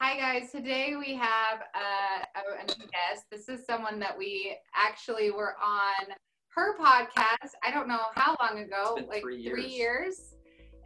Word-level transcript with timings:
Hi 0.00 0.18
guys, 0.18 0.50
today 0.50 0.94
we 0.98 1.14
have 1.14 1.60
uh, 1.74 2.24
a, 2.36 2.62
a 2.62 2.66
new 2.78 2.84
guest. 2.86 3.24
This 3.30 3.48
is 3.48 3.64
someone 3.64 3.98
that 4.00 4.16
we 4.16 4.56
actually 4.74 5.30
were 5.30 5.54
on 5.62 6.14
her 6.54 6.76
podcast. 6.78 7.50
I 7.62 7.70
don't 7.70 7.88
know 7.88 8.00
how 8.14 8.36
long 8.40 8.58
ago, 8.58 8.98
like 9.08 9.22
three 9.22 9.38
years. 9.40 9.54
three 9.54 9.68
years. 9.70 10.34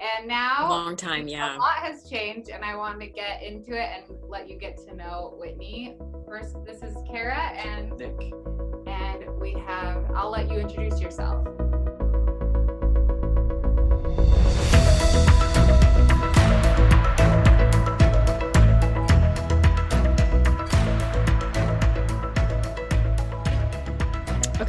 And 0.00 0.28
now 0.28 0.68
Long 0.68 0.94
time, 0.94 1.26
yeah. 1.26 1.56
a 1.56 1.58
lot 1.58 1.78
has 1.78 2.08
changed, 2.08 2.50
and 2.50 2.64
I 2.64 2.76
wanted 2.76 3.04
to 3.06 3.12
get 3.12 3.42
into 3.42 3.72
it 3.72 3.88
and 3.96 4.04
let 4.28 4.48
you 4.48 4.56
get 4.56 4.76
to 4.86 4.94
know 4.94 5.34
Whitney. 5.38 5.96
First, 6.26 6.54
this 6.64 6.82
is 6.82 6.94
Kara, 7.10 7.34
and 7.34 7.90
Nick. 7.98 8.14
and 8.86 9.40
we 9.40 9.54
have. 9.66 10.04
I'll 10.14 10.30
let 10.30 10.48
you 10.50 10.58
introduce 10.58 11.00
yourself. 11.00 11.44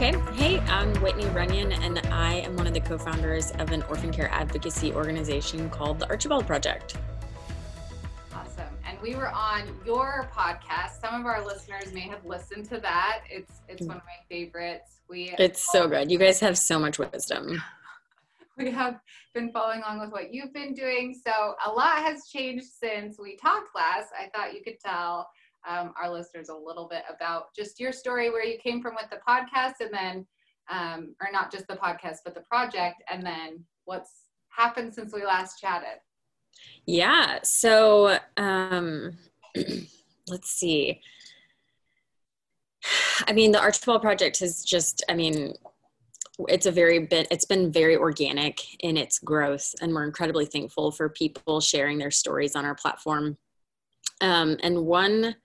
Okay. 0.02 0.18
Hey, 0.32 0.60
I'm 0.60 0.94
Whitney 1.02 1.26
Runyon, 1.26 1.74
and 1.74 2.00
I 2.08 2.36
am 2.36 2.56
one 2.56 2.66
of 2.66 2.74
the 2.74 2.80
co 2.80 2.98
founders 2.98 3.52
of 3.60 3.72
an 3.72 3.84
orphan 3.90 4.14
care 4.14 4.30
advocacy 4.32 4.94
organization 4.94 5.70
called 5.70 6.00
the 6.00 6.08
Archibald 6.08 6.48
Project. 6.48 6.96
Awesome. 8.34 8.74
And 8.88 8.98
we 9.02 9.16
were 9.16 9.28
on 9.28 9.64
your 9.86 10.30
podcast. 10.34 11.02
Some 11.02 11.20
of 11.20 11.26
our 11.26 11.46
listeners 11.46 11.92
may 11.92 12.08
have 12.08 12.26
listened 12.26 12.70
to 12.70 12.80
that. 12.80 13.24
It's 13.30 13.60
it's 13.68 13.86
one 13.86 13.98
of 13.98 14.04
my 14.04 14.24
favorites. 14.30 15.02
We 15.10 15.36
It's 15.38 15.70
so 15.70 15.86
good. 15.90 16.10
You 16.10 16.18
guys 16.18 16.40
have 16.40 16.58
so 16.58 16.80
much 16.80 16.98
wisdom. 16.98 17.62
we 18.58 18.72
have 18.72 19.02
been 19.34 19.52
following 19.52 19.82
along 19.82 20.00
with 20.00 20.14
what 20.14 20.34
you've 20.34 20.54
been 20.54 20.74
doing. 20.74 21.14
So 21.14 21.56
a 21.66 21.70
lot 21.70 21.98
has 21.98 22.30
changed 22.32 22.68
since 22.68 23.20
we 23.20 23.36
talked 23.36 23.76
last. 23.76 24.14
I 24.18 24.30
thought 24.34 24.54
you 24.54 24.62
could 24.64 24.80
tell 24.80 25.28
um, 25.68 25.94
our 26.02 26.10
listeners 26.10 26.50
a 26.50 26.56
little 26.56 26.88
bit 26.88 27.04
about 27.14 27.54
just 27.56 27.80
your 27.80 27.92
story, 27.92 28.30
where 28.30 28.46
you 28.46 28.58
came 28.58 28.82
from 28.82 28.96
with 28.96 29.10
the 29.10 29.20
podcast, 29.28 29.82
and 29.82 29.94
then, 29.94 30.28
um, 30.70 31.16
or 31.22 31.32
not 31.32 31.52
just 31.52 31.68
the 31.68 31.76
podcast, 31.76 32.18
but 32.24 32.36
the 32.36 32.42
project, 32.42 33.04
and 33.12 33.26
then 33.26 33.64
what's 33.86 34.24
happened 34.50 34.94
since 34.94 35.14
we 35.14 35.26
last 35.26 35.60
chatted. 35.60 36.00
Yeah. 36.86 37.40
So, 37.44 38.18
um, 38.38 39.18
let's 40.28 40.52
see. 40.52 41.02
I 43.28 43.34
mean, 43.34 43.52
the 43.52 43.60
Archibald 43.60 44.02
Project 44.02 44.40
has 44.40 44.64
just, 44.64 45.04
I 45.10 45.14
mean, 45.14 45.54
it's 46.48 46.66
a 46.66 46.72
very 46.72 47.00
bit, 47.00 47.28
it's 47.32 47.46
been 47.46 47.72
very 47.72 47.98
organic 47.98 48.62
in 48.82 48.96
its 48.96 49.20
growth, 49.20 49.76
and 49.82 49.94
we're 49.94 50.06
incredibly 50.06 50.46
thankful 50.46 50.92
for 50.92 51.10
people 51.10 51.60
sharing 51.60 51.98
their 51.98 52.12
stories 52.12 52.56
on 52.56 52.66
our 52.66 52.76
platform. 52.76 53.38
Um, 54.22 54.58
and 54.64 54.86
one 54.86 55.36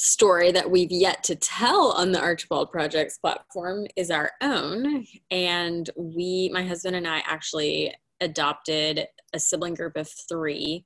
story 0.00 0.52
that 0.52 0.70
we've 0.70 0.92
yet 0.92 1.24
to 1.24 1.34
tell 1.34 1.90
on 1.90 2.12
the 2.12 2.20
Archibald 2.20 2.70
Project's 2.70 3.18
platform 3.18 3.84
is 3.96 4.12
our 4.12 4.30
own. 4.40 5.04
And 5.32 5.90
we, 5.96 6.50
my 6.52 6.62
husband 6.62 6.94
and 6.94 7.06
I, 7.06 7.18
actually 7.26 7.92
adopted 8.20 9.08
a 9.32 9.40
sibling 9.40 9.74
group 9.74 9.96
of 9.96 10.08
three 10.28 10.84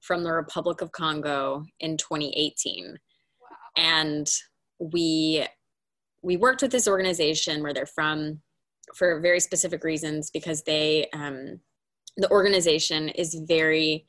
from 0.00 0.22
the 0.22 0.32
Republic 0.32 0.80
of 0.80 0.92
Congo 0.92 1.66
in 1.80 1.98
2018. 1.98 2.96
And 3.76 4.30
we 4.78 5.46
we 6.22 6.38
worked 6.38 6.62
with 6.62 6.72
this 6.72 6.88
organization 6.88 7.62
where 7.62 7.74
they're 7.74 7.84
from 7.84 8.40
for 8.94 9.20
very 9.20 9.40
specific 9.40 9.84
reasons 9.84 10.30
because 10.30 10.62
they 10.62 11.06
um, 11.12 11.60
the 12.16 12.30
organization 12.30 13.10
is 13.10 13.38
very 13.46 14.06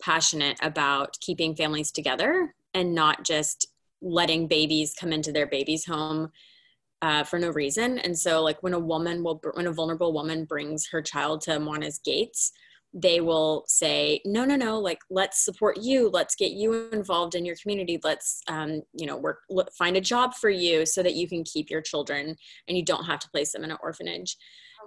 passionate 0.00 0.58
about 0.62 1.18
keeping 1.20 1.54
families 1.54 1.92
together 1.92 2.54
and 2.72 2.94
not 2.94 3.24
just 3.24 3.66
letting 4.02 4.46
babies 4.46 4.94
come 4.98 5.12
into 5.12 5.32
their 5.32 5.46
baby's 5.46 5.84
home 5.84 6.30
uh, 7.02 7.24
for 7.24 7.38
no 7.38 7.50
reason. 7.50 7.98
And 7.98 8.18
so, 8.18 8.42
like 8.42 8.62
when 8.62 8.74
a 8.74 8.78
woman 8.78 9.22
will, 9.22 9.40
when 9.54 9.66
a 9.66 9.72
vulnerable 9.72 10.12
woman 10.12 10.44
brings 10.44 10.86
her 10.88 11.00
child 11.00 11.40
to 11.42 11.58
Moana's 11.58 11.98
gates, 11.98 12.52
they 12.92 13.20
will 13.20 13.64
say, 13.68 14.20
no, 14.24 14.44
no, 14.44 14.56
no, 14.56 14.78
like 14.80 14.98
let's 15.10 15.44
support 15.44 15.78
you. 15.80 16.08
Let's 16.08 16.34
get 16.34 16.52
you 16.52 16.88
involved 16.90 17.34
in 17.34 17.44
your 17.44 17.54
community. 17.62 18.00
Let's, 18.02 18.40
um, 18.48 18.82
you 18.92 19.06
know, 19.06 19.16
work, 19.16 19.40
look, 19.48 19.72
find 19.72 19.96
a 19.96 20.00
job 20.00 20.34
for 20.34 20.50
you 20.50 20.84
so 20.84 21.02
that 21.02 21.14
you 21.14 21.28
can 21.28 21.44
keep 21.44 21.70
your 21.70 21.82
children 21.82 22.36
and 22.66 22.76
you 22.76 22.84
don't 22.84 23.04
have 23.04 23.20
to 23.20 23.30
place 23.30 23.52
them 23.52 23.62
in 23.62 23.70
an 23.70 23.78
orphanage. 23.82 24.36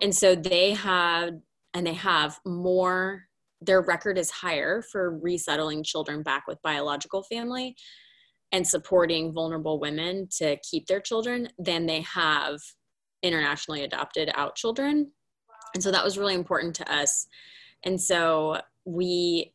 And 0.02 0.13
so 0.13 0.35
they 0.35 0.73
have, 0.73 1.31
and 1.73 1.88
they 1.88 1.94
have 1.94 2.40
more. 2.46 3.23
Their 3.62 3.81
record 3.81 4.18
is 4.18 4.29
higher 4.29 4.81
for 4.81 5.18
resettling 5.18 5.84
children 5.84 6.23
back 6.23 6.44
with 6.46 6.62
biological 6.62 7.23
family 7.23 7.78
and 8.53 8.66
supporting 8.66 9.34
vulnerable 9.34 9.80
women 9.80 10.28
to 10.38 10.56
keep 10.58 10.86
their 10.86 11.02
children 11.02 11.50
than 11.58 11.86
they 11.86 12.02
have 12.02 12.59
internationally 13.24 13.84
adopted 13.84 14.31
out 14.36 14.56
children. 14.56 15.12
And 15.74 15.84
so 15.84 15.91
that 15.91 16.03
was 16.03 16.18
really 16.18 16.36
important 16.36 16.75
to 16.75 16.94
us. 16.94 17.28
And 17.84 18.00
so 18.00 18.62
we 18.86 19.53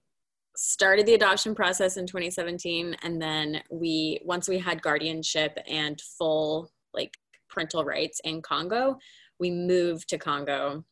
started 0.56 1.06
the 1.06 1.14
adoption 1.14 1.54
process 1.54 1.96
in 1.96 2.06
2017 2.06 2.96
and 3.02 3.22
then 3.22 3.62
we 3.70 4.20
once 4.24 4.48
we 4.48 4.58
had 4.58 4.82
guardianship 4.82 5.56
and 5.68 6.00
full 6.18 6.68
like 6.92 7.14
parental 7.48 7.84
rights 7.84 8.20
in 8.24 8.42
Congo, 8.42 8.98
we 9.38 9.52
moved 9.52 10.08
to 10.08 10.18
Congo 10.18 10.84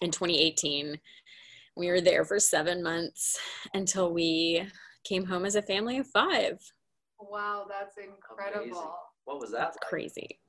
in 0.00 0.10
2018. 0.10 0.98
We 1.76 1.88
were 1.88 2.00
there 2.00 2.24
for 2.24 2.40
7 2.40 2.82
months 2.82 3.38
until 3.74 4.10
we 4.10 4.66
came 5.04 5.26
home 5.26 5.44
as 5.44 5.54
a 5.54 5.62
family 5.62 5.98
of 5.98 6.06
5. 6.06 6.58
Wow, 7.20 7.66
that's 7.68 7.96
incredible. 7.98 8.64
Amazing. 8.64 8.88
What 9.24 9.40
was 9.40 9.50
that? 9.52 9.58
like? 9.70 9.80
crazy. 9.80 10.40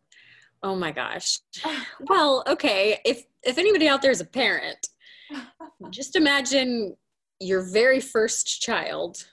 Oh 0.63 0.75
my 0.75 0.91
gosh. 0.91 1.39
Well, 2.01 2.43
okay, 2.47 2.99
if 3.05 3.23
if 3.43 3.57
anybody 3.57 3.87
out 3.87 4.01
there 4.01 4.11
is 4.11 4.21
a 4.21 4.25
parent, 4.25 4.87
just 5.91 6.15
imagine 6.15 6.95
your 7.39 7.61
very 7.61 7.99
first 7.99 8.61
child 8.61 9.27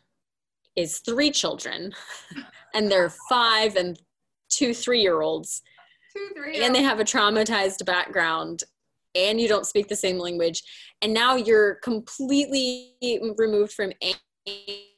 is 0.76 1.00
three 1.00 1.30
children 1.30 1.92
and 2.74 2.90
they're 2.90 3.12
5 3.28 3.76
and 3.76 3.98
two 4.48 4.70
3-year-olds 4.70 5.62
Two, 6.16 6.28
three. 6.34 6.64
and 6.64 6.74
they 6.74 6.82
have 6.82 7.00
a 7.00 7.04
traumatized 7.04 7.84
background 7.84 8.64
and 9.14 9.40
you 9.40 9.48
don't 9.48 9.66
speak 9.66 9.88
the 9.88 9.96
same 9.96 10.18
language 10.18 10.62
and 11.02 11.12
now 11.12 11.36
you're 11.36 11.74
completely 11.76 12.94
removed 13.36 13.72
from 13.72 13.92
any 14.00 14.94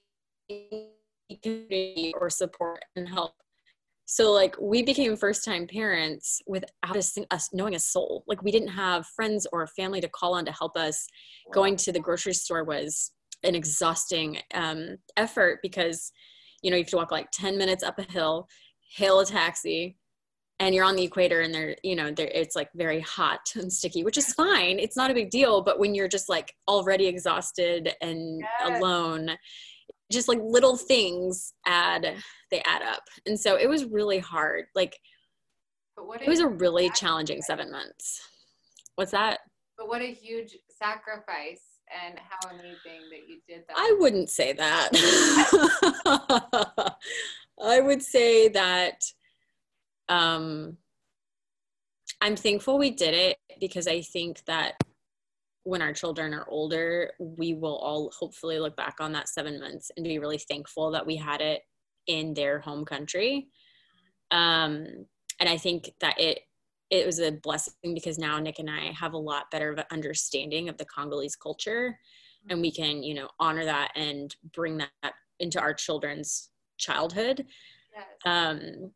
community 1.43 2.13
or 2.19 2.31
support 2.31 2.85
and 2.97 3.09
help. 3.09 3.35
So 4.07 4.33
like 4.33 4.57
we 4.61 4.83
became 4.83 5.17
first 5.17 5.45
time 5.45 5.69
parents 5.69 6.43
without 6.47 6.97
us, 6.97 7.17
us 7.31 7.51
knowing 7.53 7.77
a 7.77 7.79
soul. 7.79 8.25
Like 8.27 8.43
we 8.43 8.51
didn't 8.51 8.69
have 8.69 9.07
friends 9.07 9.47
or 9.53 9.63
a 9.63 9.69
family 9.69 10.01
to 10.01 10.09
call 10.09 10.35
on 10.35 10.45
to 10.47 10.53
help 10.53 10.77
us. 10.77 11.07
Going 11.53 11.77
to 11.77 11.93
the 11.93 12.01
grocery 12.01 12.35
store 12.35 12.65
was 12.65 13.13
an 13.45 13.55
exhausting 13.55 14.39
um, 14.55 14.97
effort 15.17 15.61
because 15.63 16.13
you 16.63 16.71
know 16.71 16.77
you 16.77 16.83
have 16.83 16.91
to 16.91 16.97
walk 16.97 17.11
like 17.11 17.31
10 17.33 17.57
minutes 17.57 17.83
up 17.83 17.99
a 17.99 18.03
hill 18.03 18.49
hail 18.95 19.21
a 19.21 19.25
taxi 19.25 19.97
and 20.59 20.75
you're 20.75 20.85
on 20.85 20.95
the 20.97 21.05
equator 21.05 21.41
and 21.41 21.55
they're 21.55 21.77
you 21.83 21.97
know 21.97 22.11
they're, 22.11 22.29
it's 22.35 22.55
like 22.55 22.69
very 22.75 23.01
hot 23.01 23.41
and 23.55 23.73
sticky 23.73 24.05
which 24.05 24.19
is 24.19 24.35
fine. 24.35 24.79
It's 24.79 24.97
not 24.97 25.11
a 25.11 25.15
big 25.15 25.31
deal 25.31 25.62
but 25.62 25.79
when 25.79 25.95
you're 25.95 26.09
just 26.09 26.29
like 26.29 26.55
already 26.69 27.07
exhausted 27.07 27.95
and 28.03 28.41
Yes. 28.41 28.79
alone 28.79 29.31
just 30.10 30.28
like 30.28 30.41
little 30.43 30.76
things 30.76 31.53
add 31.66 32.15
they 32.50 32.60
add 32.62 32.82
up 32.82 33.03
and 33.26 33.38
so 33.38 33.56
it 33.56 33.69
was 33.69 33.84
really 33.84 34.19
hard 34.19 34.66
like 34.75 34.98
But 35.97 36.06
what 36.06 36.22
it 36.22 36.28
was 36.28 36.41
a 36.41 36.48
really 36.48 36.84
sacrifice. 36.84 37.00
challenging 37.00 37.43
seven 37.43 37.71
months 37.71 38.28
what's 38.97 39.12
that 39.12 39.41
But 39.78 39.88
what 39.88 40.03
a 40.03 40.12
huge 40.12 40.56
sacrifice 40.69 41.62
and 42.04 42.19
how 42.19 42.50
amazing 42.50 43.09
that 43.10 43.28
you 43.28 43.41
did 43.49 43.65
that. 43.69 43.76
I 43.76 43.97
wouldn't 43.99 44.31
say 44.31 44.53
that. 44.53 44.91
I 47.62 47.81
would 47.81 48.02
say 48.02 48.49
that 48.49 49.05
um, 50.08 50.76
I'm 52.20 52.37
thankful 52.37 52.79
we 52.79 52.90
did 52.90 53.14
it 53.14 53.38
because 53.61 53.87
I 53.87 54.02
think 54.02 54.44
that 54.46 54.75
when 55.65 55.83
our 55.83 55.93
children 55.93 56.33
are 56.33 56.47
older, 56.49 57.11
we 57.19 57.55
will 57.55 57.77
all 57.77 58.11
hopefully 58.19 58.59
look 58.59 58.77
back 58.77 58.97
on 59.01 59.12
that 59.12 59.29
seven 59.29 59.61
months 59.61 59.91
and 59.97 60.05
be 60.05 60.19
really 60.19 60.39
thankful 60.39 60.91
that 60.91 61.07
we 61.07 61.17
had 61.17 61.41
it 61.41 61.62
in 62.07 62.35
their 62.35 62.61
home 62.61 62.85
country. 62.85 63.49
Um, 64.31 65.07
and 65.39 65.49
I 65.49 65.57
think 65.57 65.91
that 66.01 66.19
it 66.19 66.41
it 66.91 67.07
was 67.07 67.21
a 67.21 67.31
blessing 67.31 67.95
because 67.95 68.19
now 68.19 68.41
Nick 68.41 68.59
and 68.59 68.69
I 68.69 68.91
have 68.99 69.12
a 69.12 69.19
lot 69.19 69.51
better 69.53 69.71
of 69.71 69.79
an 69.79 69.85
understanding 69.93 70.69
of 70.69 70.77
the 70.77 70.85
Congolese 70.85 71.37
culture 71.37 71.97
and 72.49 72.61
we 72.61 72.73
can, 72.73 73.03
you 73.03 73.15
know, 73.15 73.29
honor 73.39 73.65
that 73.65 73.93
and 73.97 74.35
bring 74.53 74.79
that 74.79 75.12
into 75.39 75.61
our 75.61 75.75
children's 75.75 76.51
childhood. 76.79 77.47
Yes. 77.95 78.07
Um, 78.25 78.91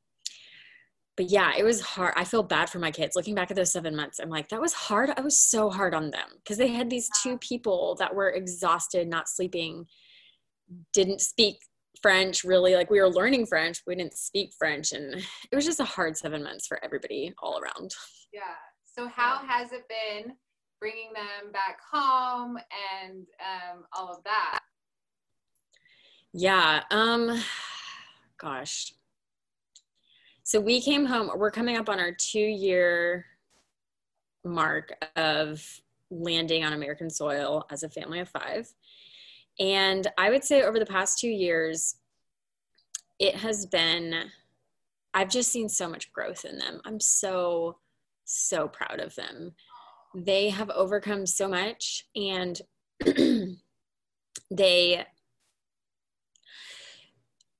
but 1.16 1.30
yeah, 1.30 1.52
it 1.56 1.62
was 1.62 1.80
hard. 1.80 2.14
I 2.16 2.24
feel 2.24 2.42
bad 2.42 2.68
for 2.68 2.78
my 2.78 2.90
kids. 2.90 3.14
Looking 3.14 3.34
back 3.34 3.50
at 3.50 3.56
those 3.56 3.72
seven 3.72 3.94
months, 3.94 4.18
I'm 4.18 4.30
like, 4.30 4.48
that 4.48 4.60
was 4.60 4.72
hard. 4.72 5.10
I 5.16 5.20
was 5.20 5.38
so 5.38 5.70
hard 5.70 5.94
on 5.94 6.10
them 6.10 6.28
because 6.38 6.58
they 6.58 6.68
had 6.68 6.90
these 6.90 7.08
two 7.22 7.38
people 7.38 7.96
that 8.00 8.14
were 8.14 8.30
exhausted, 8.30 9.08
not 9.08 9.28
sleeping, 9.28 9.86
didn't 10.92 11.20
speak 11.20 11.58
French 12.02 12.44
really 12.44 12.74
like 12.74 12.90
we 12.90 13.00
were 13.00 13.08
learning 13.08 13.46
French, 13.46 13.80
we 13.86 13.94
didn't 13.94 14.12
speak 14.12 14.50
French, 14.58 14.92
and 14.92 15.14
it 15.50 15.56
was 15.56 15.64
just 15.64 15.80
a 15.80 15.84
hard 15.84 16.16
seven 16.16 16.42
months 16.42 16.66
for 16.66 16.82
everybody 16.84 17.32
all 17.42 17.58
around. 17.58 17.94
Yeah. 18.32 18.42
So 18.84 19.08
how 19.08 19.40
has 19.46 19.72
it 19.72 19.84
been 19.88 20.34
bringing 20.80 21.12
them 21.14 21.50
back 21.52 21.78
home 21.90 22.58
and 23.02 23.26
um, 23.40 23.84
all 23.96 24.12
of 24.12 24.22
that? 24.24 24.60
Yeah. 26.32 26.82
Um. 26.90 27.42
Gosh. 28.38 28.92
So 30.44 30.60
we 30.60 30.82
came 30.82 31.06
home. 31.06 31.30
We're 31.36 31.50
coming 31.50 31.78
up 31.78 31.88
on 31.88 31.98
our 31.98 32.12
two 32.12 32.38
year 32.38 33.24
mark 34.44 34.92
of 35.16 35.66
landing 36.10 36.62
on 36.62 36.74
American 36.74 37.08
soil 37.08 37.64
as 37.70 37.82
a 37.82 37.88
family 37.88 38.20
of 38.20 38.28
five. 38.28 38.68
And 39.58 40.06
I 40.18 40.28
would 40.28 40.44
say 40.44 40.62
over 40.62 40.78
the 40.78 40.84
past 40.84 41.18
two 41.18 41.30
years, 41.30 41.96
it 43.18 43.36
has 43.36 43.64
been, 43.64 44.14
I've 45.14 45.30
just 45.30 45.50
seen 45.50 45.70
so 45.70 45.88
much 45.88 46.12
growth 46.12 46.44
in 46.44 46.58
them. 46.58 46.82
I'm 46.84 47.00
so, 47.00 47.78
so 48.26 48.68
proud 48.68 49.00
of 49.00 49.14
them. 49.14 49.54
They 50.14 50.50
have 50.50 50.68
overcome 50.68 51.24
so 51.24 51.48
much 51.48 52.06
and 52.14 52.60
they, 54.50 55.06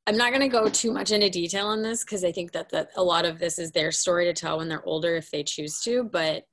I'm 0.07 0.17
not 0.17 0.31
going 0.31 0.43
to 0.43 0.49
go 0.49 0.69
too 0.69 0.93
much 0.93 1.13
into 1.13 1.31
detail 1.31 1.67
on 1.67 1.83
this 1.83 2.05
because 2.05 2.25
I 2.25 2.33
think 2.33 2.53
that, 2.53 2.71
that 2.71 2.91
a 2.97 3.03
lot 3.03 3.25
of 3.25 3.39
this 3.39 3.59
is 3.59 3.71
their 3.71 3.91
story 3.91 4.27
to 4.27 4.35
tell 4.35 4.59
when 4.59 4.69
they're 4.69 4.87
older 4.87 5.17
if 5.17 5.31
they 5.31 5.43
choose 5.43 5.81
to. 5.81 6.05
But 6.05 6.45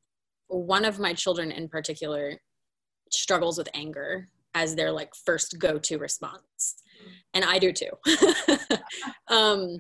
one 0.47 0.85
of 0.85 0.99
my 0.99 1.13
children 1.13 1.51
in 1.51 1.67
particular 1.67 2.37
struggles 3.11 3.57
with 3.57 3.69
anger 3.73 4.27
as 4.53 4.75
their 4.75 4.91
like 4.91 5.13
first 5.25 5.59
go-to 5.59 5.97
response 5.97 6.75
and 7.33 7.45
i 7.45 7.57
do 7.57 7.71
too 7.71 7.91
um, 9.27 9.77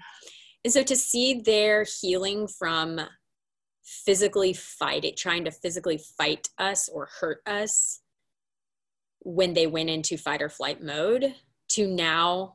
and 0.63 0.71
so 0.71 0.83
to 0.83 0.95
see 0.95 1.41
their 1.45 1.85
healing 2.01 2.47
from 2.47 2.99
physically 3.83 4.53
fighting 4.53 5.13
trying 5.17 5.43
to 5.43 5.51
physically 5.51 5.99
fight 6.17 6.47
us 6.57 6.87
or 6.89 7.09
hurt 7.19 7.39
us 7.45 8.01
when 9.19 9.53
they 9.53 9.67
went 9.67 9.89
into 9.89 10.17
fight 10.17 10.41
or 10.41 10.49
flight 10.49 10.81
mode 10.81 11.35
to 11.67 11.87
now 11.87 12.53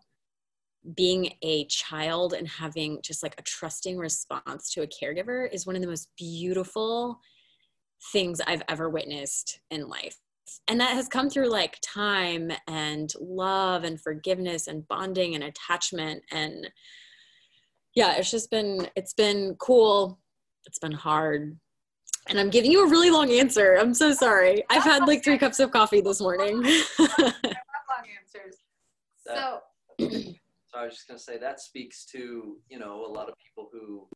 being 0.95 1.33
a 1.43 1.65
child 1.67 2.33
and 2.33 2.47
having 2.47 3.01
just 3.03 3.23
like 3.23 3.35
a 3.39 3.43
trusting 3.43 3.97
response 3.97 4.73
to 4.73 4.83
a 4.83 4.87
caregiver 4.87 5.53
is 5.53 5.67
one 5.67 5.77
of 5.77 5.83
the 5.83 5.89
most 5.89 6.09
beautiful 6.17 7.19
things 8.13 8.41
I've 8.47 8.63
ever 8.69 8.89
witnessed 8.89 9.61
in 9.71 9.89
life. 9.89 10.17
And 10.69 10.79
that 10.81 10.93
has 10.93 11.09
come 11.09 11.29
through 11.29 11.49
like 11.51 11.79
time 11.83 12.53
and 12.69 13.13
love 13.21 13.85
and 13.85 14.01
forgiveness 14.01 14.69
and 14.69 14.87
bonding 14.87 15.35
and 15.35 15.43
attachment 15.43 16.23
and 16.31 16.71
yeah 17.97 18.15
it's 18.17 18.31
just 18.31 18.51
been 18.51 18.89
it's 18.95 19.13
been 19.15 19.57
cool. 19.59 20.21
It's 20.67 20.79
been 20.79 20.93
hard. 20.93 21.59
And 22.29 22.41
i'm 22.41 22.51
giving 22.51 22.71
you 22.71 22.87
a 22.87 22.91
really 22.91 23.11
long 23.11 23.31
answer. 23.33 23.75
I'm 23.75 23.95
so 23.95 24.13
sorry. 24.13 24.63
I've 24.71 24.85
had 24.85 25.07
like 25.09 25.25
three 25.25 25.39
cups 25.39 25.59
of 25.59 25.73
coffee 25.73 26.01
this 26.01 26.21
morning. 26.21 26.63
Long 26.99 28.05
answers. 28.21 28.57
So 29.27 29.61
so 29.99 30.09
i 30.77 30.85
was 30.85 30.95
just 30.95 31.09
going 31.09 31.19
to 31.19 31.25
say 31.25 31.39
that 31.39 31.61
speaks 31.61 32.05
to 32.05 32.57
you 32.69 32.79
know 32.79 33.05
a 33.07 33.13
lot 33.13 33.29
of 33.29 33.35
people 33.39 33.69
who 33.73 34.07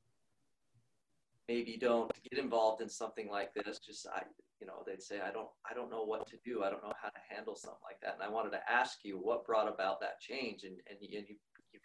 maybe 1.50 1.76
don't 1.76 2.12
get 2.30 2.38
involved 2.38 2.80
in 2.80 2.88
something 2.88 3.28
like 3.28 3.52
this. 3.54 3.78
Just 3.78 4.06
i 4.14 4.22
you 4.60 4.66
know 4.66 4.84
they'd 4.86 5.02
say 5.02 5.20
i 5.20 5.32
don't 5.32 5.48
i 5.68 5.74
don't 5.74 5.90
know 5.90 6.04
what 6.04 6.26
to 6.28 6.36
do. 6.44 6.62
I 6.62 6.70
don't 6.70 6.82
know 6.82 6.92
how 7.02 7.08
to 7.08 7.20
handle 7.28 7.56
something 7.56 7.82
like 7.82 8.00
that. 8.02 8.14
And 8.14 8.22
i 8.22 8.32
wanted 8.32 8.50
to 8.50 8.60
ask 8.70 8.98
you 9.02 9.16
what 9.16 9.44
brought 9.44 9.68
about 9.72 10.00
that 10.00 10.20
change 10.20 10.62
and 10.62 10.76
and 10.88 10.98
you 11.00 11.08
you, 11.28 11.36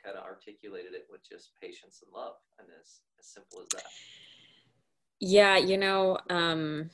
kind 0.03 0.17
of 0.17 0.23
articulated 0.23 0.93
it 0.93 1.07
with 1.09 1.21
just 1.27 1.51
patience 1.59 2.03
and 2.03 2.13
love 2.13 2.35
and 2.59 2.67
as, 2.79 2.99
as 3.19 3.25
simple 3.25 3.59
as 3.61 3.67
that. 3.73 3.89
Yeah 5.19 5.57
you 5.57 5.77
know 5.77 6.17
um 6.29 6.89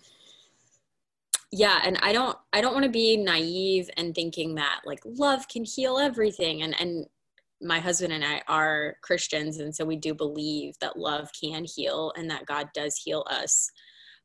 yeah 1.51 1.81
and 1.83 1.97
i 2.01 2.13
don't 2.13 2.37
i 2.53 2.61
don't 2.61 2.73
want 2.73 2.85
to 2.85 2.91
be 2.91 3.17
naive 3.17 3.89
and 3.97 4.15
thinking 4.15 4.55
that 4.55 4.81
like 4.85 5.01
love 5.03 5.47
can 5.49 5.65
heal 5.65 5.97
everything 5.97 6.61
and 6.63 6.79
and 6.79 7.07
my 7.61 7.79
husband 7.79 8.13
and 8.13 8.23
I 8.23 8.41
are 8.47 8.95
Christians, 9.01 9.59
and 9.59 9.75
so 9.75 9.85
we 9.85 9.95
do 9.95 10.13
believe 10.13 10.73
that 10.81 10.97
love 10.97 11.29
can 11.41 11.65
heal 11.65 12.11
and 12.15 12.29
that 12.29 12.45
God 12.45 12.69
does 12.73 12.97
heal 12.97 13.25
us 13.29 13.69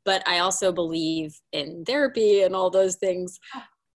but 0.07 0.27
I 0.27 0.39
also 0.39 0.73
believe 0.73 1.39
in 1.53 1.85
therapy 1.85 2.43
and 2.43 2.55
all 2.55 2.71
those 2.71 2.95
things. 2.97 3.39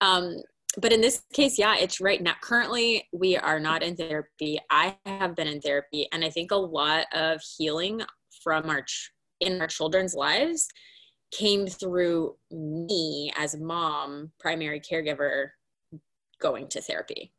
Um, 0.02 0.36
but 0.78 0.92
in 0.92 1.00
this 1.00 1.22
case, 1.32 1.58
yeah, 1.58 1.76
it's 1.76 2.00
right 2.00 2.22
now. 2.22 2.34
Currently, 2.40 3.08
we 3.12 3.36
are 3.36 3.58
not 3.58 3.82
in 3.82 3.96
therapy. 3.96 4.60
I 4.70 4.96
have 5.06 5.34
been 5.34 5.48
in 5.48 5.60
therapy, 5.60 6.06
and 6.12 6.24
I 6.24 6.30
think 6.30 6.50
a 6.50 6.56
lot 6.56 7.06
of 7.12 7.40
healing 7.56 8.02
from 8.44 8.70
our 8.70 8.82
ch- 8.82 9.10
in 9.40 9.60
our 9.60 9.66
children's 9.66 10.14
lives 10.14 10.68
came 11.32 11.66
through 11.66 12.36
me 12.50 13.32
as 13.36 13.56
mom, 13.56 14.32
primary 14.38 14.80
caregiver, 14.80 15.48
going 16.40 16.68
to 16.68 16.80
therapy. 16.82 17.32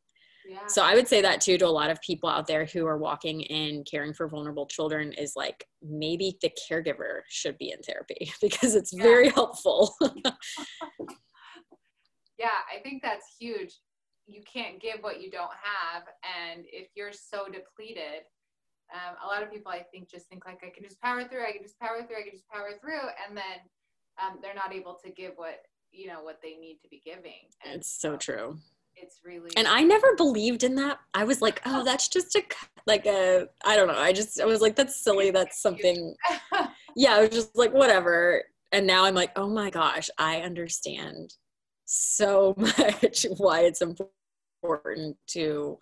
So 0.67 0.83
I 0.83 0.95
would 0.95 1.07
say 1.07 1.21
that 1.21 1.41
too 1.41 1.57
to 1.57 1.65
a 1.65 1.67
lot 1.67 1.89
of 1.89 2.01
people 2.01 2.29
out 2.29 2.47
there 2.47 2.65
who 2.65 2.85
are 2.85 2.97
walking 2.97 3.41
in 3.41 3.83
caring 3.83 4.13
for 4.13 4.27
vulnerable 4.27 4.65
children 4.65 5.13
is 5.13 5.33
like 5.35 5.65
maybe 5.81 6.37
the 6.41 6.51
caregiver 6.69 7.21
should 7.29 7.57
be 7.57 7.71
in 7.71 7.81
therapy 7.81 8.31
because 8.41 8.75
it's 8.75 8.93
yeah. 8.93 9.03
very 9.03 9.29
helpful. 9.29 9.95
yeah, 12.37 12.59
I 12.73 12.79
think 12.81 13.01
that's 13.01 13.35
huge. 13.39 13.73
You 14.25 14.41
can't 14.51 14.81
give 14.81 14.99
what 15.01 15.21
you 15.21 15.29
don't 15.29 15.51
have. 15.61 16.03
And 16.23 16.65
if 16.71 16.87
you're 16.95 17.11
so 17.11 17.45
depleted, 17.45 18.23
um, 18.93 19.15
a 19.23 19.27
lot 19.27 19.43
of 19.43 19.51
people 19.51 19.71
I 19.71 19.83
think 19.91 20.09
just 20.09 20.27
think 20.27 20.45
like 20.45 20.63
I 20.63 20.69
can 20.69 20.83
just 20.83 21.01
power 21.01 21.27
through, 21.27 21.43
I 21.43 21.51
can 21.51 21.63
just 21.63 21.79
power 21.79 22.03
through, 22.07 22.17
I 22.17 22.23
can 22.23 22.31
just 22.31 22.47
power 22.49 22.71
through, 22.79 23.09
and 23.27 23.35
then 23.35 23.59
um, 24.21 24.39
they're 24.41 24.53
not 24.53 24.73
able 24.73 24.99
to 25.03 25.11
give 25.11 25.33
what 25.35 25.59
you 25.91 26.07
know 26.07 26.21
what 26.23 26.39
they 26.41 26.55
need 26.55 26.79
to 26.83 26.89
be 26.89 27.01
giving. 27.03 27.49
And 27.65 27.75
it's 27.75 27.99
so 27.99 28.17
true 28.17 28.57
it's 28.95 29.19
really 29.25 29.51
and 29.57 29.67
i 29.67 29.81
never 29.81 30.15
believed 30.15 30.63
in 30.63 30.75
that. 30.75 30.99
I 31.13 31.23
was 31.23 31.41
like 31.41 31.61
oh, 31.65 31.81
oh. 31.81 31.83
that's 31.83 32.07
just 32.07 32.35
a 32.35 32.43
like 32.85 33.05
a 33.05 33.47
i 33.65 33.75
don't 33.75 33.87
know. 33.87 33.97
I 33.97 34.13
just 34.13 34.39
i 34.39 34.45
was 34.45 34.61
like 34.61 34.75
that's 34.75 35.03
silly. 35.03 35.31
That's 35.31 35.61
something 35.61 36.15
yeah 36.95 37.15
i 37.15 37.21
was 37.21 37.29
just 37.29 37.55
like 37.55 37.73
whatever. 37.73 38.43
And 38.71 38.87
now 38.87 39.05
i'm 39.05 39.15
like 39.15 39.31
oh 39.35 39.49
my 39.49 39.69
gosh 39.69 40.09
i 40.17 40.41
understand 40.41 41.35
so 41.85 42.55
much 42.57 43.25
why 43.37 43.61
it's 43.61 43.81
important 43.81 45.17
to 45.27 45.77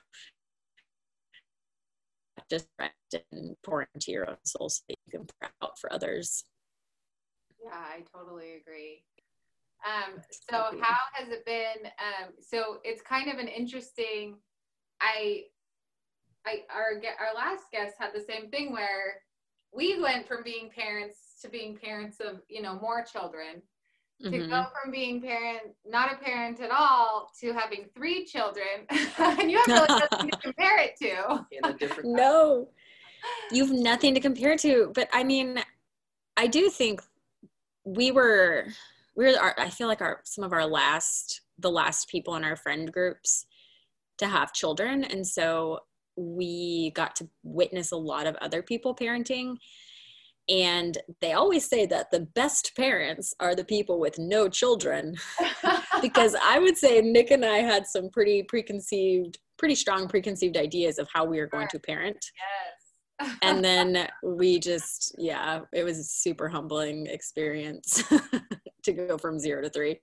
just 2.50 2.68
and 3.32 3.56
pour 3.64 3.88
into 3.94 4.12
your 4.12 4.30
own 4.30 4.38
soul 4.46 4.70
so 4.70 4.82
that 4.90 4.98
you 5.06 5.20
can 5.20 5.28
pour 5.40 5.50
out 5.62 5.80
for 5.80 5.92
others. 5.94 6.44
Yeah 7.64 7.72
i 7.74 8.04
totally 8.14 8.56
agree 8.56 9.04
um, 9.86 10.22
so 10.30 10.80
how 10.80 10.98
has 11.14 11.30
it 11.30 11.46
been? 11.46 11.86
Um, 11.86 12.34
so 12.40 12.78
it's 12.84 13.02
kind 13.02 13.32
of 13.32 13.40
an 13.40 13.48
interesting. 13.48 14.36
I, 15.02 15.44
I 16.46 16.62
our 16.74 17.02
our 17.20 17.36
last 17.36 17.66
guest 17.72 17.96
had 18.00 18.12
the 18.14 18.22
same 18.22 18.50
thing 18.50 18.72
where 18.72 19.22
we 19.74 20.02
went 20.02 20.28
from 20.28 20.44
being 20.44 20.70
parents 20.70 21.40
to 21.42 21.50
being 21.50 21.78
parents 21.78 22.18
of 22.20 22.42
you 22.50 22.62
know 22.62 22.80
more 22.80 23.04
children 23.04 23.62
to 24.22 24.30
mm-hmm. 24.30 24.50
go 24.50 24.66
from 24.72 24.92
being 24.92 25.20
parent 25.22 25.74
not 25.86 26.14
a 26.14 26.24
parent 26.24 26.60
at 26.60 26.70
all 26.70 27.32
to 27.40 27.52
having 27.54 27.86
three 27.96 28.26
children 28.26 28.86
and 29.18 29.50
you 29.50 29.58
have 29.58 29.68
really 29.68 30.00
nothing 30.12 30.30
to 30.30 30.38
compare 30.42 30.80
it 30.80 30.96
to 30.96 31.46
in 31.52 31.66
a 31.66 31.74
different 31.74 32.10
no 32.10 32.68
you've 33.52 33.72
nothing 33.72 34.14
to 34.14 34.20
compare 34.20 34.56
to 34.56 34.92
but 34.94 35.10
i 35.14 35.24
mean 35.24 35.60
i 36.38 36.46
do 36.46 36.70
think 36.70 37.02
we 37.84 38.12
were 38.12 38.66
we're 39.16 39.38
our, 39.38 39.56
I 39.58 39.70
feel 39.70 39.88
like 39.88 40.02
our 40.02 40.22
some 40.24 40.44
of 40.44 40.54
our 40.54 40.66
last 40.66 41.42
the 41.60 41.72
last 41.72 42.10
people 42.10 42.36
in 42.36 42.44
our 42.44 42.56
friend 42.56 42.92
groups 42.92 43.46
to 44.18 44.28
have 44.28 44.54
children. 44.54 45.04
And 45.04 45.26
so 45.26 45.80
we 46.16 46.92
got 46.96 47.16
to 47.18 47.30
witness 47.44 47.92
a 47.92 47.98
lot 47.98 48.28
of 48.28 48.36
other 48.38 48.62
people 48.62 48.96
parenting. 48.96 49.56
And 50.50 50.98
they 51.22 51.34
always 51.34 51.68
say 51.68 51.86
that 51.88 52.12
the 52.12 52.22
best 52.22 52.76
parents 52.76 53.34
are 53.40 53.56
the 53.56 53.64
people 53.64 54.00
with 54.00 54.18
no 54.18 54.48
children. 54.50 55.16
Because 56.02 56.36
i 56.42 56.58
would 56.58 56.80
say 56.80 57.00
nick 57.00 57.30
and 57.30 57.46
i 57.46 57.58
had 57.58 57.86
some 57.86 58.10
pretty 58.10 58.42
preconceived 58.42 59.38
pretty 59.62 59.76
strong 59.76 60.08
preconceived 60.08 60.58
ideas 60.58 60.98
of 60.98 61.08
how 61.14 61.24
we 61.24 61.38
are 61.40 61.46
going 61.46 61.68
to 61.68 61.78
parent. 61.78 62.32
Yes. 63.22 63.38
And 63.44 63.64
then 63.64 64.08
we 64.24 64.60
just 64.60 65.14
yeah 65.20 65.60
it 65.72 65.84
was 65.84 66.00
a 66.00 66.04
super 66.04 66.50
humbling 66.50 67.06
experience 67.06 68.04
to 68.84 68.94
go 68.94 69.18
from 69.18 69.40
zero 69.40 69.62
to 69.62 69.70
three. 69.70 70.00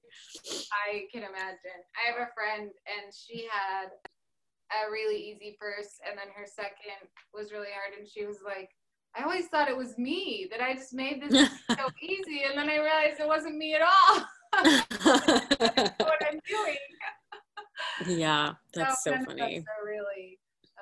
I 0.88 1.04
can 1.12 1.23
imagine. 1.23 1.80
I 1.97 2.12
have 2.12 2.28
a 2.28 2.32
friend 2.35 2.70
and 2.87 3.12
she 3.14 3.49
had 3.50 3.90
a 4.70 4.90
really 4.90 5.16
easy 5.16 5.56
first 5.58 6.00
and 6.08 6.18
then 6.18 6.28
her 6.37 6.47
second 6.47 7.08
was 7.32 7.52
really 7.52 7.68
hard 7.73 7.99
and 7.99 8.06
she 8.08 8.26
was 8.26 8.38
like, 8.44 8.70
I 9.16 9.25
always 9.25 9.47
thought 9.47 9.68
it 9.68 9.76
was 9.76 9.97
me 9.99 10.47
that 10.50 10.61
I 10.61 10.75
just 10.75 10.94
made 10.94 11.23
this 11.23 11.32
so 11.70 11.87
easy 12.02 12.42
and 12.49 12.58
then 12.58 12.68
I 12.68 12.76
realized 12.76 13.20
it 13.20 13.26
wasn't 13.26 13.56
me 13.56 13.75
at 13.75 13.82
all. 13.82 14.25
what 15.99 16.18
I'm 16.30 16.40
doing. 16.49 16.76
yeah, 18.06 18.52
that's 18.75 19.02
so, 19.02 19.12
so 19.12 19.25
funny. 19.25 19.58
Are 19.58 19.87
really 19.87 20.38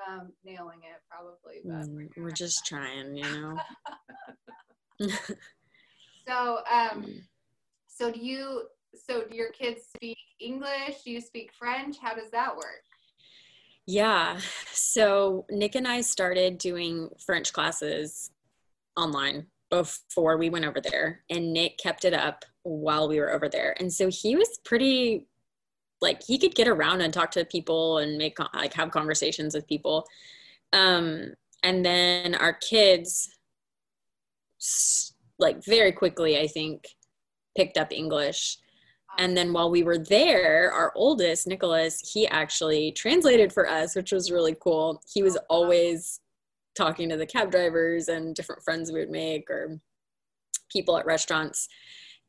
um, 0.08 0.32
nailing 0.44 0.80
it 0.82 1.00
probably, 1.08 1.60
but 1.64 1.88
Mm, 1.88 2.08
we're 2.16 2.30
just 2.30 2.66
trying, 2.66 3.16
you 3.16 3.24
know. 3.24 3.56
so 6.26 6.58
um, 6.70 7.04
so 7.96 8.10
do 8.10 8.20
you? 8.20 8.62
So 8.94 9.24
do 9.28 9.34
your 9.34 9.50
kids 9.50 9.82
speak 9.94 10.18
English? 10.40 11.02
Do 11.04 11.10
you 11.10 11.20
speak 11.20 11.50
French? 11.58 11.96
How 12.00 12.14
does 12.14 12.30
that 12.30 12.54
work? 12.56 12.84
Yeah. 13.86 14.38
So 14.72 15.46
Nick 15.50 15.74
and 15.74 15.86
I 15.86 16.00
started 16.00 16.58
doing 16.58 17.08
French 17.24 17.52
classes 17.52 18.30
online 18.96 19.46
before 19.70 20.36
we 20.36 20.50
went 20.50 20.64
over 20.64 20.80
there, 20.80 21.22
and 21.30 21.52
Nick 21.52 21.78
kept 21.78 22.04
it 22.04 22.14
up 22.14 22.44
while 22.62 23.08
we 23.08 23.18
were 23.18 23.32
over 23.32 23.48
there. 23.48 23.74
And 23.78 23.92
so 23.92 24.08
he 24.08 24.36
was 24.36 24.58
pretty 24.64 25.26
like 26.02 26.22
he 26.22 26.38
could 26.38 26.54
get 26.54 26.68
around 26.68 27.00
and 27.00 27.12
talk 27.12 27.30
to 27.32 27.44
people 27.44 27.98
and 27.98 28.18
make 28.18 28.38
like 28.54 28.74
have 28.74 28.90
conversations 28.90 29.54
with 29.54 29.66
people. 29.66 30.06
Um, 30.72 31.32
and 31.62 31.84
then 31.84 32.34
our 32.34 32.52
kids 32.52 33.30
like 35.38 35.64
very 35.64 35.92
quickly, 35.92 36.38
I 36.38 36.46
think, 36.46 36.86
picked 37.56 37.78
up 37.78 37.92
English. 37.92 38.58
And 39.18 39.36
then 39.36 39.52
while 39.52 39.70
we 39.70 39.82
were 39.82 39.98
there, 39.98 40.70
our 40.72 40.92
oldest, 40.94 41.46
Nicholas, 41.46 42.12
he 42.12 42.26
actually 42.28 42.92
translated 42.92 43.52
for 43.52 43.68
us, 43.68 43.96
which 43.96 44.12
was 44.12 44.30
really 44.30 44.54
cool. 44.60 45.00
He 45.12 45.22
was 45.22 45.38
always 45.48 46.20
talking 46.76 47.08
to 47.08 47.16
the 47.16 47.26
cab 47.26 47.50
drivers 47.50 48.08
and 48.08 48.34
different 48.34 48.62
friends 48.62 48.92
we 48.92 49.00
would 49.00 49.10
make 49.10 49.50
or 49.50 49.80
people 50.70 50.98
at 50.98 51.06
restaurants. 51.06 51.68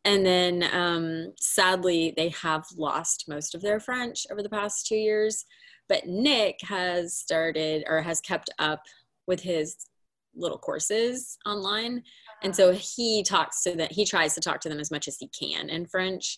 And 0.06 0.26
then 0.26 0.64
um, 0.72 1.34
sadly, 1.38 2.14
they 2.16 2.30
have 2.30 2.66
lost 2.78 3.26
most 3.28 3.54
of 3.54 3.62
their 3.62 3.80
French 3.80 4.26
over 4.32 4.42
the 4.42 4.50
past 4.50 4.88
two 4.88 4.96
years. 4.96 5.44
But 5.90 6.06
Nick 6.06 6.60
has 6.64 7.18
started 7.18 7.84
or 7.88 8.02
has 8.02 8.22
kept 8.22 8.50
up 8.60 8.84
with 9.26 9.42
his 9.42 9.76
little 10.36 10.58
courses 10.58 11.38
online. 11.46 12.04
And 12.44 12.56
so 12.56 12.72
he 12.72 13.24
talks 13.24 13.64
to 13.64 13.76
them, 13.76 13.88
he 13.92 14.06
tries 14.06 14.36
to 14.36 14.42
talk 14.42 14.60
to 14.62 14.70
them 14.70 14.80
as 14.80 14.92
much 14.92 15.08
as 15.08 15.18
he 15.18 15.28
can 15.30 15.70
in 15.70 15.86
French. 15.86 16.38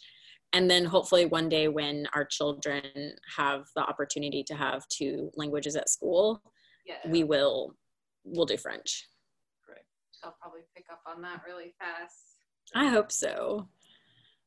And 0.53 0.69
then 0.69 0.85
hopefully 0.85 1.25
one 1.25 1.49
day 1.49 1.67
when 1.67 2.07
our 2.13 2.25
children 2.25 3.13
have 3.37 3.67
the 3.75 3.81
opportunity 3.81 4.43
to 4.43 4.55
have 4.55 4.87
two 4.87 5.29
languages 5.35 5.75
at 5.75 5.89
school, 5.89 6.41
Yeah, 6.85 6.95
we 7.07 7.23
will 7.23 7.75
we'll 8.23 8.45
do 8.45 8.57
French. 8.57 9.07
they'll 10.21 10.35
probably 10.41 10.61
pick 10.75 10.85
up 10.91 11.01
on 11.05 11.21
that 11.21 11.41
really 11.47 11.73
fast. 11.79 12.15
I 12.75 12.87
hope 12.87 13.11
so. 13.11 13.69